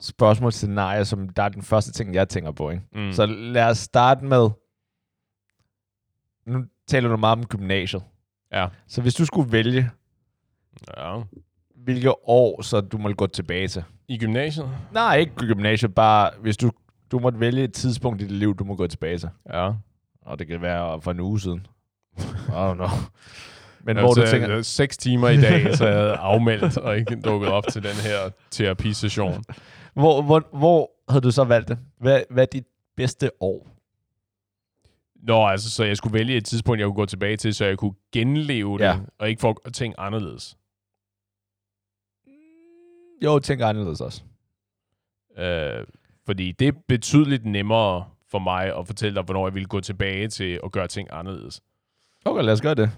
[0.00, 2.70] spørgsmålsscenarie, som der er den første ting, jeg tænker på.
[2.70, 2.82] Ikke?
[2.92, 3.12] Mm.
[3.12, 4.50] Så lad os starte med...
[6.46, 8.02] Nu taler du meget om gymnasiet.
[8.52, 8.68] Ja.
[8.86, 9.90] Så hvis du skulle vælge,
[10.96, 11.22] ja.
[11.84, 13.84] Hvilke år, så du må gå tilbage til.
[14.08, 14.68] I gymnasiet?
[14.92, 16.70] Nej, ikke gymnasiet, bare hvis du,
[17.10, 19.28] du måtte vælge et tidspunkt i dit liv, du må gå tilbage til.
[19.52, 19.70] Ja.
[20.22, 21.66] Og det kan være for en uge siden.
[22.18, 22.20] I
[22.50, 22.88] don't know.
[23.86, 27.20] Men hvor du tænker, øh, seks timer i dag, så jeg havde afmeldt og ikke
[27.20, 28.18] dukket op til den her
[28.50, 29.44] terapisession.
[29.94, 31.78] hvor, hvor, hvor havde du så valgt det?
[32.00, 32.64] Hvad, hvad er dit
[32.96, 33.68] bedste år?
[35.26, 37.78] Nå, altså, så jeg skulle vælge et tidspunkt, jeg kunne gå tilbage til, så jeg
[37.78, 38.96] kunne genleve det, Ja.
[39.18, 40.56] og ikke få ting anderledes.
[43.22, 44.22] Jo, tænker anderledes også.
[45.38, 45.86] Øh,
[46.26, 50.28] fordi det er betydeligt nemmere for mig at fortælle dig, hvornår jeg ville gå tilbage
[50.28, 51.62] til at gøre ting anderledes.
[52.24, 52.90] Okay, lad os gøre det.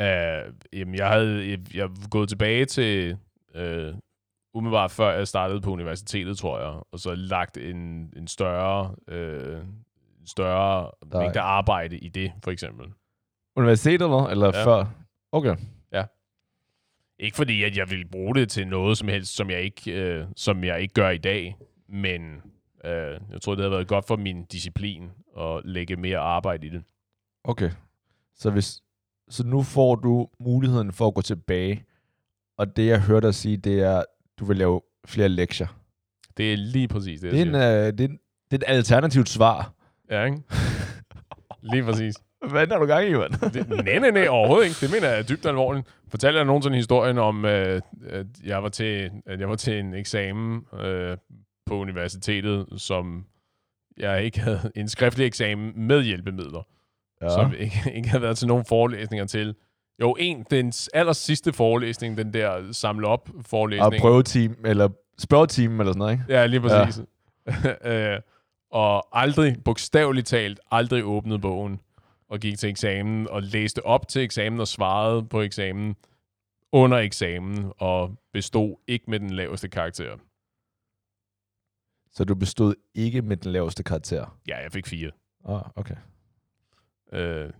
[0.00, 3.16] Øh, jamen, jeg havde jeg, jeg gået tilbage til
[3.54, 3.94] øh,
[4.54, 9.58] umiddelbart før jeg startede på universitetet, tror jeg, og så lagt en, en større, øh,
[10.26, 12.86] større mængde arbejde i det, for eksempel.
[13.56, 14.64] Universitetet eller, eller Ja.
[14.64, 14.84] før?
[15.32, 15.56] Okay.
[17.22, 20.26] Ikke fordi, at jeg ville bruge det til noget som helst, som jeg ikke, øh,
[20.36, 21.56] som jeg ikke gør i dag,
[21.88, 22.22] men
[22.84, 26.70] øh, jeg tror, det havde været godt for min disciplin at lægge mere arbejde i
[26.70, 26.82] det.
[27.44, 27.70] Okay.
[28.36, 28.82] Så, hvis,
[29.30, 31.84] så nu får du muligheden for at gå tilbage,
[32.58, 34.02] og det jeg hørte dig sige, det er,
[34.38, 35.78] du vil lave flere lektier.
[36.36, 37.86] Det er lige præcis det, Det jeg er, en, siger.
[37.86, 38.18] øh, det, er en,
[38.50, 39.72] det er et alternativt svar.
[40.10, 40.38] Ja, ikke?
[41.72, 42.14] Lige præcis.
[42.50, 43.32] Hvad er du gang i, mand?
[43.52, 44.76] Det, nej, nej, nej, overhovedet ikke.
[44.80, 45.86] Det mener jeg er dybt alvorligt.
[46.08, 49.94] Fortalte jeg nogensinde historien om, øh, at, jeg var til, at jeg var til en
[49.94, 51.16] eksamen øh,
[51.66, 53.24] på universitetet, som
[53.96, 56.66] jeg ikke havde en skriftlig eksamen med hjælpemidler,
[57.22, 57.28] ja.
[57.28, 59.54] som ikke, ikke havde været til nogen forelæsninger til.
[60.00, 64.00] Jo, en, den aller sidste forelæsning, den der samle op Og forelæsning.
[64.00, 66.24] prøveteam, eller spørgeteam, eller sådan noget, ikke?
[66.28, 67.02] Ja, lige præcis.
[67.64, 68.12] Ja.
[68.14, 68.20] øh,
[68.70, 71.80] og aldrig, bogstaveligt talt, aldrig åbnede bogen
[72.32, 75.96] og gik til eksamen og læste op til eksamen og svarede på eksamen
[76.72, 80.16] under eksamen og bestod ikke med den laveste karakter.
[82.12, 84.38] Så du bestod ikke med den laveste karakter?
[84.48, 85.10] Ja, jeg fik fire.
[85.48, 85.94] Ah, okay.
[87.12, 87.50] Øh,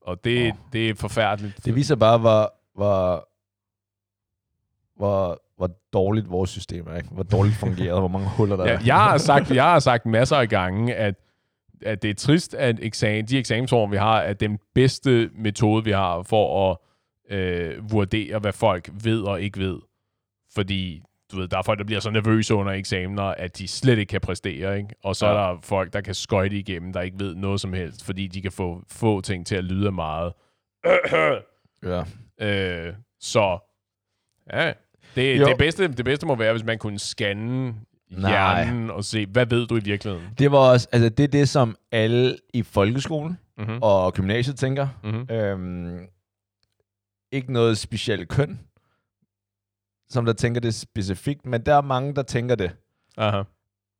[0.00, 0.58] og det, Åh.
[0.72, 1.64] det er forfærdeligt.
[1.64, 3.28] Det viser bare, hvor, hvor,
[4.96, 7.08] hvor, hvor dårligt vores system er, ikke?
[7.08, 8.80] Hvor dårligt fungeret, hvor mange huller der Ja, er.
[8.86, 11.14] jeg, har sagt, jeg har sagt masser af gange, at,
[11.82, 15.90] at det er trist, at eksamen, de eksamensformer, vi har, er den bedste metode, vi
[15.90, 16.76] har for at
[17.36, 19.78] øh, vurdere, hvad folk ved og ikke ved.
[20.54, 23.98] Fordi du ved, der er folk, der bliver så nervøse under eksamener, at de slet
[23.98, 24.76] ikke kan præstere.
[24.76, 24.88] Ikke?
[25.04, 25.32] Og så ja.
[25.32, 28.42] Er der folk, der kan skøjte igennem, der ikke ved noget som helst, fordi de
[28.42, 30.32] kan få få ting til at lyde meget.
[31.84, 32.02] Ja.
[32.40, 33.58] Øh, så
[34.52, 34.72] ja,
[35.14, 35.46] det, Jo.
[35.46, 37.74] det, bedste, det bedste må være, hvis man kunne scanne
[38.10, 38.30] Nej.
[38.30, 40.28] hjernen og se, hvad ved du i virkeligheden?
[40.38, 43.78] Det var også, altså det er det, som alle i folkeskolen Mm-hmm.
[43.82, 44.88] og gymnasiet tænker.
[45.04, 45.30] Mm-hmm.
[45.30, 46.06] Øhm,
[47.32, 48.60] ikke noget specielt køn,
[50.08, 52.76] som der tænker det specifikt, men der er mange, der tænker det.
[53.16, 53.42] Aha.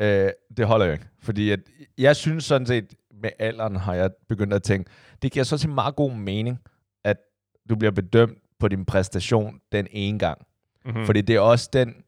[0.03, 1.05] Øh, det holder jo ikke.
[1.23, 1.61] Fordi at,
[1.99, 4.91] jeg synes sådan set, med alderen har jeg begyndt at tænke,
[5.23, 6.59] det giver så til meget god mening,
[7.05, 7.17] at
[7.69, 10.47] du bliver bedømt på din præstation den ene gang.
[10.85, 11.01] Mm-hmm.
[11.01, 11.07] Mm.
[11.07, 12.04] Fordi det er også den,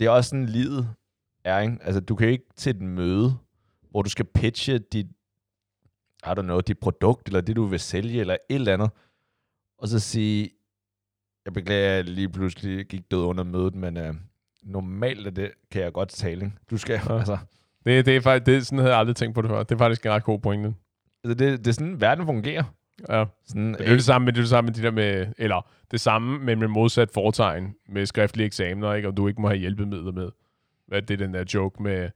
[0.00, 0.94] det er også sådan livet
[1.44, 1.78] er, ikke?
[1.82, 3.34] Altså, du kan ikke til et møde,
[3.90, 5.06] hvor du skal pitche dit,
[6.26, 8.90] I don't know, dit produkt, eller det, du vil sælge, eller et eller andet,
[9.78, 10.50] og så sige,
[11.44, 14.14] jeg beklager, at jeg lige pludselig gik død under mødet, men øh,
[14.62, 16.56] normalt er det, kan jeg godt tale, ikke?
[16.70, 17.18] Du skal, Ja.
[17.18, 17.38] altså,
[17.84, 19.62] Det, det er faktisk, det, sådan havde jeg aldrig tænkt på det før.
[19.62, 20.74] Det er faktisk en ret god pointe.
[21.24, 22.64] altså det, det er sådan, verden fungerer.
[23.08, 23.24] Ja.
[23.46, 25.26] Sådan, Det er jo det samme med, det, er det samme med de der med,
[25.38, 29.08] eller det samme, men med modsat foretegn med skriftlige eksamener, ikke?
[29.08, 30.30] og du ikke må have hjælpemidler med.
[30.86, 32.10] Hvad er det, den der joke med,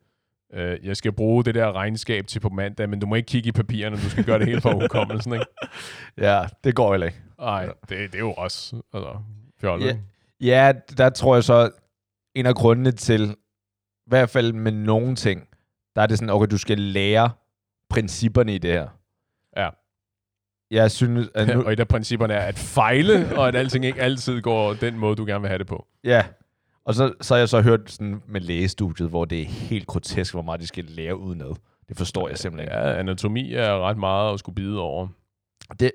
[0.54, 3.48] øh, jeg skal bruge det der regnskab til på mandag, men du må ikke kigge
[3.48, 5.46] i papirerne, du skal gøre det hele for hukommelsen, ikke?
[6.28, 7.20] ja, det går heller ikke.
[7.38, 9.16] Ej, det, det er jo også, altså,
[9.60, 9.86] fjollet.
[9.86, 9.96] Ja.
[10.40, 11.70] Ja, der tror jeg så,
[12.34, 13.30] en af grundene til,
[14.06, 15.48] i hvert fald med nogle ting,
[15.96, 17.30] der er det sådan, okay, du skal lære
[17.90, 18.88] principperne i det her.
[20.74, 24.00] Jeg synes, at nu, og et af principperne er at fejle, og at alting ikke
[24.02, 25.86] altid går den måde, du gerne vil have det på.
[26.04, 26.26] ja,
[26.86, 30.34] og så, så har jeg så hørt sådan med lægestudiet, hvor det er helt grotesk,
[30.34, 31.54] hvor meget de skal lære udenad.
[31.88, 32.76] Det forstår jeg simpelthen ikke.
[32.78, 35.08] Ja, anatomi er ret meget at skulle bide over.
[35.80, 35.92] Det,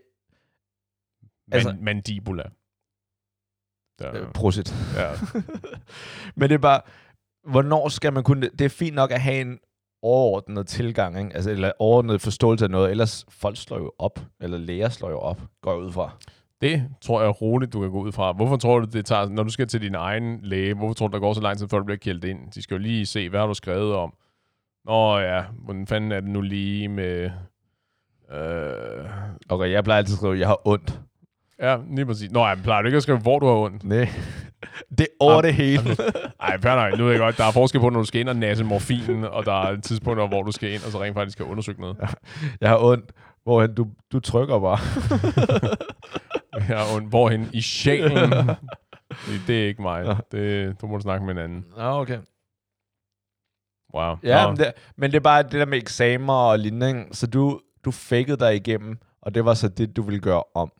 [1.21, 2.43] Man, Altså- altså, mandibula.
[3.99, 4.75] Der, øh, prosit.
[4.95, 5.09] ja.
[6.35, 6.81] Men det er bare,
[7.51, 8.49] hvornår skal man kunne...
[8.49, 9.59] Det er fint nok at have en
[10.01, 11.35] overordnet tilgang, ikke?
[11.35, 15.19] Altså, eller overordnet forståelse af noget, ellers folk slår jo op, eller læger slår jo
[15.19, 16.11] op, går ud fra.
[16.61, 18.31] Det tror jeg roligt, du kan gå ud fra.
[18.31, 21.13] Hvorfor tror du, det tager, når du skal til din egen læge, hvorfor tror du,
[21.13, 22.51] der går så lang tid, før du bliver kældt ind?
[22.51, 24.13] De skal jo lige se, hvad har du skrevet om?
[24.85, 27.31] Nå ja, hvordan fanden er det nu lige med...
[28.31, 29.05] Øh,
[29.49, 30.99] Okay, jeg plejer altid at skrive, jeg har ondt.
[31.59, 32.31] ja, lige præcis.
[32.31, 33.83] Nå, jeg plejer du ikke at skrive, hvor du har ondt?
[33.83, 34.07] Nej.
[34.89, 35.97] Det er over Ah, det hele.
[36.39, 36.97] Ej, fair nok.
[36.99, 39.23] Nu ved jeg godt, der er forskel på, når du skal ind og nasse morfin,
[39.23, 41.97] og der er tidspunkter, hvor du skal ind, og så rent faktisk skal undersøge noget.
[42.61, 43.11] Jeg har ondt.
[43.43, 44.79] Hvor du, du trykker bare.
[46.69, 47.09] Jeg har ondt.
[47.09, 47.49] Hvorhen?
[47.53, 48.31] I sjælen?
[49.47, 50.17] det er ikke mig.
[50.31, 51.65] Det, du må du snakke med en anden.
[51.77, 52.19] Nå, okay.
[53.93, 54.15] Wow.
[54.23, 57.05] Ja, men det, men det er bare det der med eksamener og lignende.
[57.11, 60.71] Så du, du fakede dig igennem, og det var så det, du ville gøre om.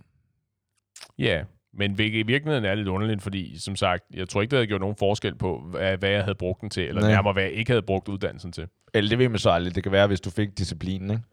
[1.18, 1.44] Ja,
[1.80, 4.68] men vir- i virkeligheden er lidt underligt, fordi som sagt, jeg tror ikke, det havde
[4.68, 7.12] gjort nogen forskel på, hvad, hvad jeg havde brugt den til, eller Nej.
[7.12, 8.68] nærmere, hvad jeg ikke havde brugt uddannelsen til.
[8.94, 9.76] Eller det ved man så aldrig.
[9.76, 11.24] Det kan være, hvis du fik disciplinen, ikke?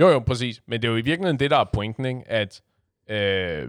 [0.00, 0.62] Jo, jo, præcis.
[0.66, 2.22] Men det er jo i virkeligheden det, der er pointen, ikke?
[2.26, 2.62] at
[3.10, 3.68] øh,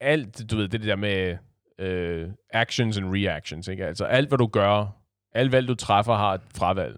[0.00, 1.36] alt, du ved, det der med
[1.78, 3.86] øh, actions and reactions, ikke?
[3.86, 4.96] altså alt, hvad du gør,
[5.34, 6.96] alt valg, du træffer, har et fravalg.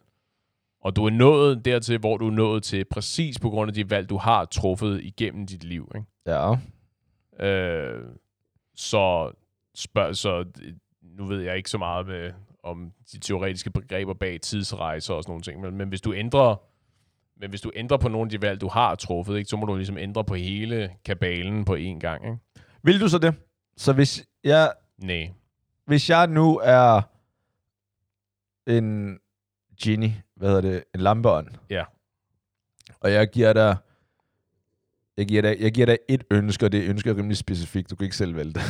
[0.83, 3.91] Og du er nået dertil, hvor du er nået til, præcis på grund af de
[3.91, 5.93] valg, du har truffet igennem dit liv.
[5.95, 6.07] Ikke?
[6.27, 6.55] Ja.
[7.41, 8.05] Øh,
[8.75, 9.33] så,
[9.75, 10.45] spørg, så
[11.03, 15.31] nu ved jeg ikke så meget med, om de teoretiske begreber bag tidsrejser og sådan
[15.31, 16.57] nogle ting, men, men hvis du ændrer
[17.37, 19.67] men hvis du ændrer på nogle af de valg, du har truffet, ikke, så må
[19.67, 22.25] du ligesom ændre på hele kabalen på én gang.
[22.27, 22.39] Ikke?
[22.83, 23.35] Vil du så det?
[23.77, 25.31] Så hvis jeg, Nej.
[25.87, 27.03] hvis jeg nu er
[28.67, 29.19] en
[29.83, 31.85] genie, hvad hedder det, en lampeånd, Ja.
[33.01, 33.77] og jeg giver dig
[35.17, 37.91] jeg giver, dig, jeg giver dig et ønske, og det ønske er rimelig specifikt.
[37.91, 38.63] Du kan ikke selv vælge det.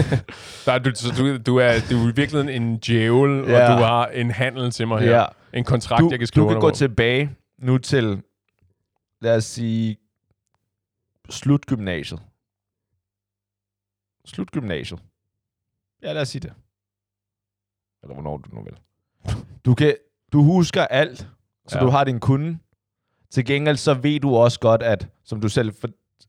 [0.66, 3.72] Der er, du, så du, du, er, du er i virkeligheden en djævel, Ja.
[3.72, 5.26] og du har en handel til mig her.
[5.54, 6.76] En kontrakt, Du, jeg kan skrive du kan under gå på.
[6.76, 8.22] tilbage nu til,
[9.20, 9.96] lad os sige,
[11.30, 12.20] slut gymnasiet.
[14.26, 15.00] Slut gymnasiet.
[16.02, 16.52] Ja, lad os sige det.
[18.02, 18.76] Eller hvornår du nu vil.
[19.64, 19.94] Du, kan,
[20.32, 21.28] du husker alt,
[21.68, 21.84] så ja.
[21.84, 22.58] du har din kunde.
[23.32, 25.74] Til gengæld så ved du også godt, at, som du selv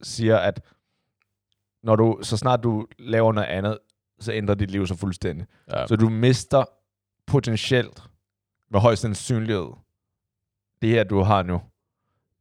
[0.01, 0.61] siger, at
[1.83, 3.79] når du, så snart du laver noget andet,
[4.19, 5.47] så ændrer dit liv sig fuldstændig.
[5.71, 5.87] Ja.
[5.87, 6.65] Så du mister
[7.27, 8.03] potentielt,
[8.71, 9.69] med højst sandsynlighed,
[10.81, 11.61] det her, du har nu.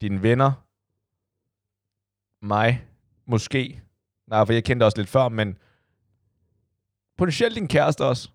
[0.01, 0.53] Dine venner,
[2.45, 2.85] mig,
[3.27, 3.83] måske.
[4.27, 5.59] Nej, for jeg kendte også lidt før, men
[7.19, 8.31] potentielt din kæreste også.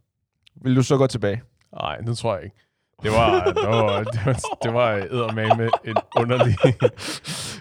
[0.55, 1.43] Vil du så gå tilbage?
[1.71, 2.66] Nej, det tror jeg ikke.
[3.03, 6.55] Det var, det var, det var, det var eddermame en underlig,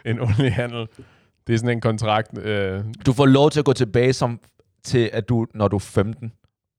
[0.04, 0.88] en underlig handel.
[1.46, 2.38] Det er sådan en kontrakt.
[2.38, 4.40] Øh, Du får lov til at gå tilbage som,
[4.84, 6.32] til, at du, når du er 15,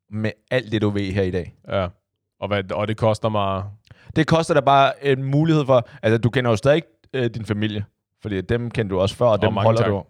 [0.10, 1.56] med alt det, du ved her i dag.
[1.68, 1.88] ja.
[2.40, 3.64] og, hvad, og det koster mig...
[4.16, 6.82] Det koster dig bare en mulighed for, altså du kender jo stadig
[7.14, 7.86] øh, din familie,
[8.22, 9.90] fordi dem kender du også før, og dem mange holder tak.
[9.90, 10.04] du.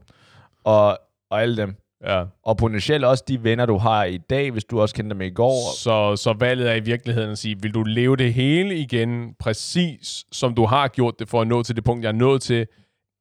[0.63, 0.99] Og,
[1.31, 1.75] og alle dem.
[2.05, 2.23] Ja.
[2.43, 5.29] Og potentielt også de venner, du har i dag, hvis du også kender dem i
[5.29, 5.75] går.
[5.77, 10.25] Så, så valget er i virkeligheden at sige, vil du leve det hele igen, præcis
[10.31, 12.67] som du har gjort det, for at nå til det punkt, jeg er nået til,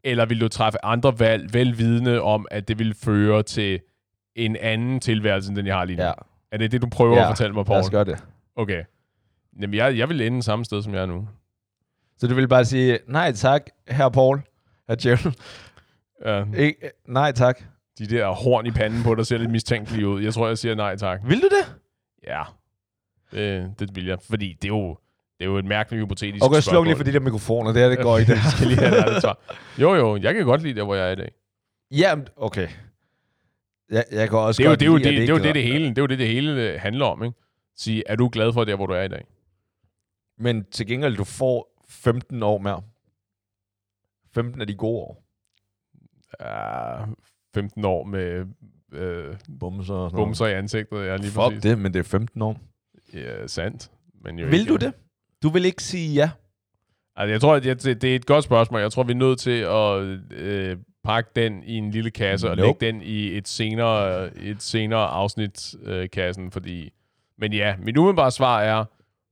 [0.05, 3.81] eller vil du træffe andre valg, velvidende om, at det vil føre til
[4.35, 6.03] en anden tilværelse, end den jeg har lige nu?
[6.03, 6.13] Ja,
[6.53, 7.79] Er det det, du prøver Ja, at fortælle mig, lad Paul?
[7.81, 8.25] os gøre det.
[8.57, 8.85] Okay.
[9.61, 11.29] Jamen, jeg, jeg vil ende samme sted, som jeg er nu.
[12.19, 14.41] Så du vil bare sige, nej tak, herr Paul,
[14.89, 15.35] herr Djævel.
[16.25, 17.63] Ja, Ikke, nej tak.
[17.99, 20.23] De der horn i panden på dig ser lidt mistænkelige ud.
[20.23, 21.21] Jeg tror, jeg siger nej tak.
[21.25, 21.75] Vil du det?
[22.27, 22.43] Ja,
[23.33, 24.19] det, det vil jeg.
[24.31, 24.89] Fordi det er jo,
[25.39, 26.87] det er jo et mærkeligt hypotetisk Okay, sluk spørgsmål.
[26.87, 28.33] lige for de der mikrofoner, det her det går ikke.
[28.33, 29.39] jeg skal lige have et ærligt svar.
[29.79, 31.33] Jo, jo, jeg kan godt lide der, hvor jeg er i dag.
[31.91, 32.69] ja, okay.
[33.91, 35.47] Jeg, jeg kan også Det er jo det, er jo det, det, er jo ikke
[35.49, 37.37] det, det hele, det er jo det, det hele øh, handler om, ikke?
[37.77, 39.25] Sige, er du glad for der, hvor du er i dag?
[40.39, 42.83] Men til gengæld, du får 15 år mere.
[44.35, 45.23] 15 af de gode år.
[46.41, 47.05] Ja,
[47.61, 48.47] 15 år med
[48.93, 51.63] øh, Bumser og sådan bumser i ansigtet, ja, lige Fuck præcis.
[51.63, 52.59] det, men det er 15 år.
[53.15, 53.91] Ja, sandt.
[54.25, 54.93] Men jo Vil ikke, du det?
[55.43, 56.31] Du vil ikke sige ja?
[57.17, 58.81] Altså, jeg tror, at det, det er et godt spørgsmål.
[58.81, 60.03] Jeg tror, vi er nødt til at
[60.39, 62.67] øh, pakke den i en lille kasse og Nope.
[62.67, 66.93] lægge den i et senere, et senere afsnit øh, kassen, fordi...
[67.39, 68.85] Men ja, mit umiddelbare svar er,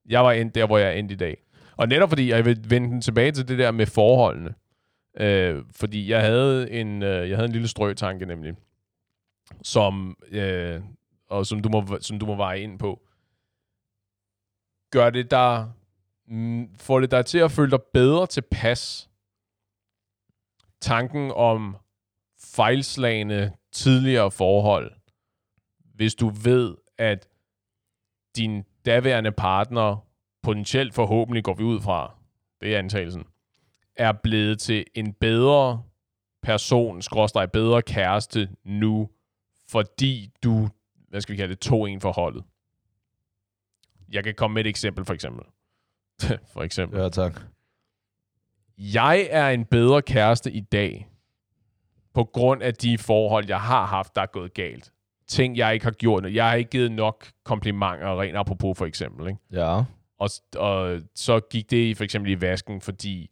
[0.08, 1.37] jeg var endt der, hvor jeg er endt i dag.
[1.76, 4.54] Og netop fordi, jeg vil vende den tilbage til det der med forholdene.
[5.21, 8.54] Øh, fordi jeg havde en, øh, jeg havde en lille strøtanke nemlig,
[9.62, 10.83] som, øh,
[11.27, 13.00] og som du, må, som du må veje ind på.
[14.90, 15.73] Gør det der,
[16.27, 19.10] mm, får det dig til at føle dig bedre tilpas
[20.81, 21.77] tanken om
[22.38, 24.92] fejlslagende tidligere forhold,
[25.94, 27.29] hvis du ved, at
[28.37, 30.06] din daværende partner,
[30.42, 32.15] potentielt forhåbentlig går vi ud fra,
[32.60, 33.25] det er antagelsen,
[33.97, 35.83] er blevet til en bedre
[36.42, 39.11] person, skråstrej bedre kæreste nu,
[39.71, 40.69] fordi du,
[41.09, 42.45] hvad skal vi kalde det, tog en for holdet.
[44.13, 45.45] Jeg kan komme med et eksempel, for eksempel.
[46.53, 47.01] for eksempel.
[47.01, 47.40] Ja, tak.
[48.79, 51.09] Jeg er en bedre kæreste i dag,
[52.15, 54.92] på grund af de forhold, jeg har haft, der er gået galt.
[55.27, 56.35] Ting, jeg ikke har gjort.
[56.35, 59.27] Jeg har ikke givet nok komplimenter, rent apropos for eksempel.
[59.29, 59.40] Ikke?
[59.53, 59.85] Ja.
[60.19, 63.31] Og, og så gik det for eksempel i vasken, fordi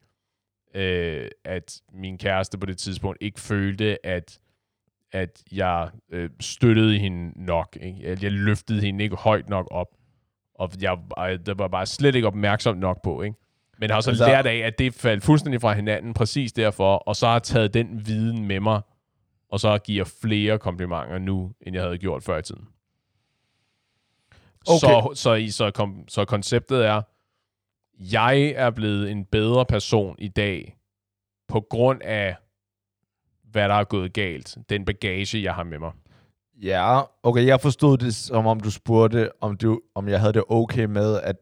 [0.75, 4.41] øh, at min kæreste på det tidspunkt ikke følte, at,
[5.13, 7.77] at jeg øh, støttede hende nok.
[7.81, 8.09] Ikke?
[8.09, 9.89] At jeg løftede hende ikke højt nok op.
[10.55, 13.23] Og jeg, jeg det var bare slet ikke opmærksom nok på.
[13.23, 13.37] Ikke?
[13.79, 17.17] Men har så altså, lært af, at det faldt fuldstændig fra hinanden, præcis derfor, og
[17.17, 18.81] så har taget den viden med mig,
[19.49, 22.69] og så giver flere komplimenter nu, end jeg havde gjort før i tiden.
[24.69, 24.79] Okay.
[24.79, 27.03] Så, så, så, kom, så konceptet er,
[28.13, 30.77] jeg er blevet en bedre person i dag,
[31.49, 32.37] på grund af,
[33.51, 34.57] hvad der er gået galt.
[34.69, 35.93] Den bagage, jeg har med mig.
[36.63, 40.45] Ja, okay, jeg forstod det, som om du spurgte, om, du, om jeg havde det
[40.49, 41.37] okay med, at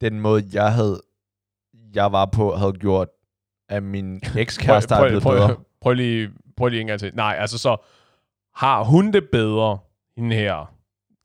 [0.00, 1.00] den måde, jeg havde
[1.94, 3.08] jeg var på, havde gjort,
[3.68, 5.48] at min ekskæreste er blevet prøv, bedre.
[5.48, 7.10] Prøv, prøv, lige, prøv lige en gang til.
[7.14, 7.76] Nej, altså så,
[8.54, 9.78] har hun det bedre,
[10.16, 10.74] hende her,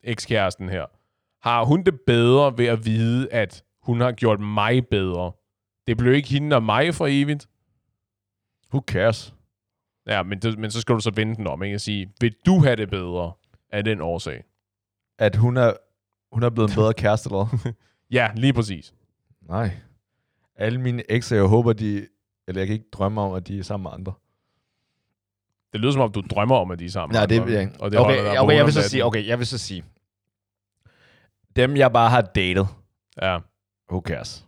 [0.04, 0.86] ekskæresten her,
[1.42, 5.32] har hun det bedre ved at vide, at hun har gjort mig bedre?
[5.86, 7.48] Det blev ikke hende og mig for evigt.
[8.72, 9.34] Who cares?
[10.06, 11.74] Ja, men, det, men så skal du så vende den om, ikke?
[11.74, 13.32] Og sige, vil du have det bedre
[13.70, 14.44] af den årsag?
[15.18, 15.72] At hun er,
[16.32, 17.74] hun er blevet en bedre kæreste, eller
[18.10, 18.94] Ja, lige præcis.
[19.42, 19.70] Nej.
[20.56, 22.06] Alle mine ekser, jeg håber, de...
[22.48, 24.12] Eller jeg kan ikke drømme om, at de er sammen med andre.
[25.72, 27.14] Det lyder som om, du drømmer om, at de er sammen.
[27.14, 27.70] Nej, med det andre, jeg.
[27.80, 29.84] Og det Okay, okay, på jeg vil så sige, okay, jeg vil så sige.
[31.56, 32.68] Dem, jeg bare har datet,
[33.22, 33.38] Ja.
[33.90, 34.46] Who cares?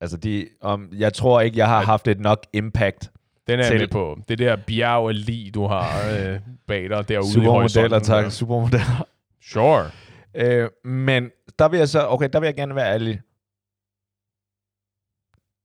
[0.00, 3.12] Altså, de, um, jeg tror ikke, jeg har haft et nok impact.
[3.46, 4.18] Den er jeg med på.
[4.28, 8.00] Det der bjerg af lig, du har øh, bag dig derude i Supermodeller, horisonten.
[8.02, 8.32] tak.
[8.32, 9.06] Supermodeller.
[9.42, 9.90] Sure.
[10.34, 13.20] Øh, men der vil jeg så, okay, der vil jeg gerne være ærlig.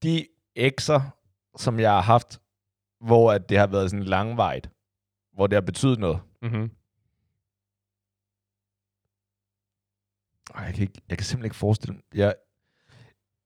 [0.04, 1.02] De ekser,
[1.58, 2.42] som jeg har haft,
[3.06, 4.70] hvor at det har været sådan langvejt,
[5.34, 6.20] hvor det har betydet noget.
[6.42, 6.72] Mm-hmm.
[10.56, 12.04] Ej, jeg kan, ikke, jeg kan simpelthen ikke forestille mig.
[12.14, 12.36] Jeg,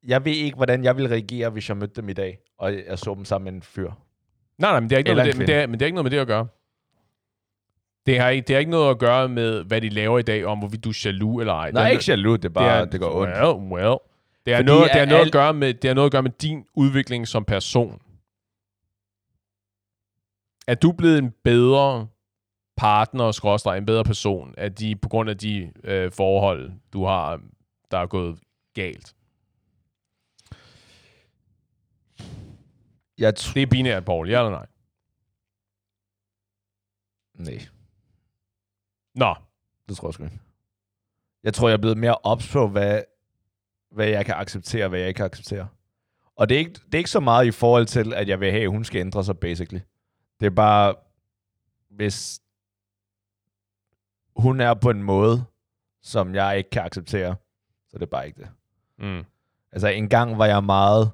[0.08, 3.00] jeg ved ikke, hvordan jeg ville reagere, hvis jeg mødte dem i dag, og jeg
[3.00, 3.92] så dem sammen med en fyr.
[4.58, 5.82] Nej, nej, men det, er ikke Eller noget med det, men, det er, men det
[5.82, 6.48] er ikke noget med det at gøre.
[8.06, 10.46] Det har, ikke, det har ikke noget at gøre med, hvad de laver i dag,
[10.46, 11.72] om hvorvidt du er jaloux eller ej.
[11.72, 13.34] Nej, det er, ikke jaloux, det er bare, det, det går ondt.
[13.34, 13.98] Well, well.
[14.46, 16.06] Det er, Fordi noget, det, er at noget al- at gøre med, det har noget
[16.06, 18.02] at gøre med din udvikling som person.
[20.68, 22.08] Er du blevet en bedre
[22.78, 27.42] partner, skråstreg, en bedre person, af de, på grund af de øh, forhold, du har,
[27.92, 28.40] der er gået
[28.74, 29.15] galt?
[33.18, 34.30] Jeg tr- Det er binært, Paul.
[34.30, 34.66] Ja eller nej?
[37.34, 37.68] Nej,
[39.16, 39.36] Nå,
[39.90, 40.40] det tror jeg sgu ikke.
[41.44, 43.02] Jeg tror, jeg er blevet mere ops på, hvad,
[43.92, 45.68] hvad jeg kan acceptere, og hvad jeg ikke kan acceptere.
[46.36, 48.52] Og det er, ikke, det er ikke så meget i forhold til, at jeg vil
[48.52, 49.80] have, at hun skal ændre sig, basically.
[50.40, 50.96] Det er bare,
[51.90, 52.42] hvis
[54.36, 55.46] hun er på en måde,
[56.02, 57.36] som jeg ikke kan acceptere,
[57.88, 58.50] så er det bare ikke det.
[58.98, 59.24] mm.
[59.72, 61.12] Altså en gang var jeg meget,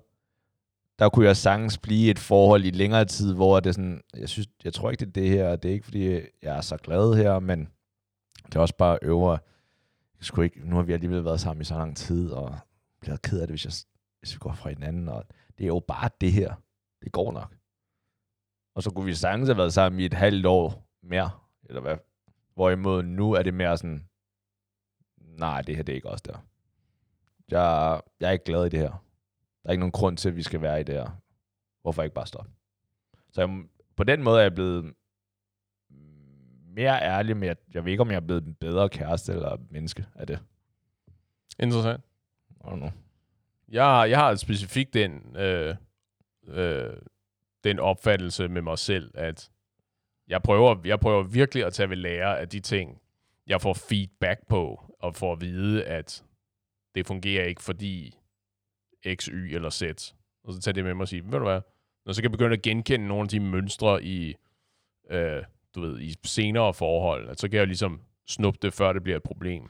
[1.02, 4.30] der kunne jeg sagtens blive et forhold i længere tid, hvor det er sådan, jeg
[4.30, 6.78] synes, jeg tror ikke, det er det her, det er ikke, fordi jeg er så
[6.78, 7.70] glad her, men
[8.46, 9.40] det er også bare øvre.
[10.18, 12.58] Jeg skulle ikke, nu har vi alligevel været sammen i så lang tid, og
[13.02, 13.74] bliver ked af det, hvis, jeg,
[14.20, 15.26] hvis vi går fra hinanden, og
[15.58, 16.54] det er jo bare det her.
[17.04, 17.56] Det går nok.
[18.76, 21.30] Og så kunne vi sagtens have været sammen i et halvt år mere,
[21.64, 21.98] eller hvad.
[22.54, 24.08] Hvorimod nu er det mere sådan,
[25.18, 26.46] nej, det her det er ikke også der.
[27.52, 29.04] Jeg, jeg er ikke glad i det her.
[29.64, 31.22] Der er ikke nogen grund til, at vi skal være i det her.
[31.82, 32.52] Hvorfor ikke bare stoppe?
[33.32, 33.64] Så jeg,
[33.96, 34.94] på den måde er jeg blevet
[36.76, 39.58] mere ærlig med, at jeg ved ikke, om jeg er blevet en bedre kæreste eller
[39.70, 40.40] menneske af det.
[41.60, 42.04] interessant.
[42.50, 42.92] I don't know.
[43.68, 45.76] Jeg, jeg har specifikt den, øh,
[46.48, 46.94] øh,
[47.64, 49.52] den opfattelse med mig selv, at
[50.28, 53.02] jeg prøver, jeg prøver virkelig at tage ved lære af de ting,
[53.48, 56.24] jeg får feedback på, og får at vide, at
[56.96, 58.18] det fungerer ikke, fordi
[59.16, 59.84] X, Y eller Z.
[60.44, 61.62] Og så tager det med mig og sige, ved du hvad,
[62.06, 64.36] når så kan jeg begynde at genkende nogle af de mønstre i,
[65.12, 65.44] øh,
[65.76, 69.18] du ved, i senere forhold, at så kan jeg ligesom snuppe det, før det bliver
[69.18, 69.70] et problem.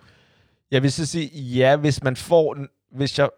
[0.71, 2.57] Jeg vil så sige, ja, hvis man får...
[2.91, 3.29] Hvis jeg,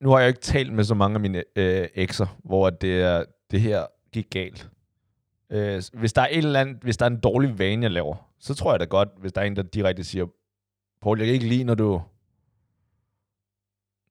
[0.00, 3.24] nu har jeg ikke talt med så mange af mine øh, ekser, hvor det, er,
[3.50, 4.68] det her gik galt.
[5.50, 8.16] Øh, hvis der er et eller andet, hvis der er en dårlig vane, jeg laver,
[8.38, 10.26] så tror jeg da godt, hvis der er en, der direkte siger,
[11.02, 12.02] Paul, jeg kan ikke lide, når du,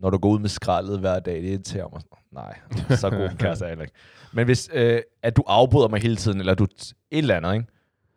[0.02, 2.02] når du går ud med skraldet hver dag, det irriterer mig.
[2.32, 2.60] Nej,
[2.98, 3.96] så god en kæreste er jeg heller ikke.
[4.34, 7.66] Men hvis øh, at du afbryder mig hele tiden, eller du et eller andet, ikke?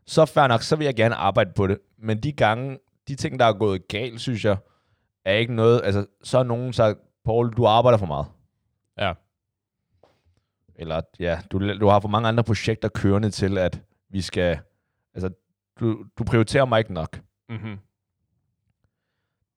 [0.07, 1.79] så fair nok, så vil jeg gerne arbejde på det.
[1.99, 2.79] Men de gange,
[3.09, 4.57] de ting, der er gået galt, synes jeg,
[5.25, 8.27] er ikke noget, altså, så har nogen sagt, Paul, du arbejder for meget.
[8.99, 9.13] Ja.
[10.77, 14.59] Eller, ja, du, du har for mange andre projekter kørende til, at vi skal,
[15.15, 15.31] altså,
[15.81, 17.21] du, du prioriterer mig ikke nok.
[17.49, 17.79] Mm-hmm.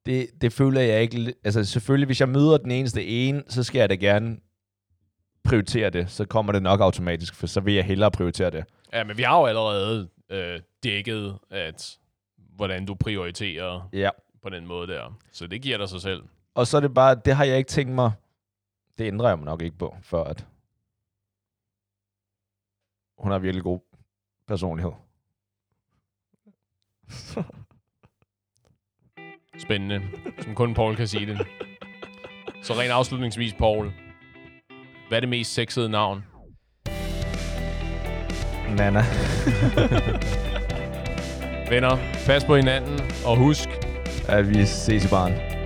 [0.08, 3.80] Det, det føler jeg ikke, altså selvfølgelig, hvis jeg møder den eneste ene, så skal
[3.80, 4.38] jeg da gerne
[5.44, 8.66] prioritere det, så kommer det nok automatisk, for så vil jeg hellere prioritere det.
[8.94, 12.00] Ja, men vi har jo allerede øh, dækket, at
[12.38, 14.10] hvordan du prioriterer Ja.
[14.42, 15.18] på den måde der.
[15.32, 16.24] Så det giver dig sig selv.
[16.56, 18.12] Og så er det bare, det har jeg ikke tænkt mig,
[18.98, 20.46] det ændrer jeg mig nok ikke på, for at
[23.18, 23.80] hun har virkelig god
[24.48, 24.92] personlighed.
[29.60, 30.02] Spændende.
[30.40, 31.48] Som kun Paul kan sige det.
[32.64, 33.92] Så rent afslutningsvis, Paul.
[35.08, 36.24] Hvad er det mest sexede navn?
[38.78, 39.04] Nana.
[41.70, 43.70] Venner, pas på hinanden, og husk,
[44.28, 45.57] At vi ses i baren.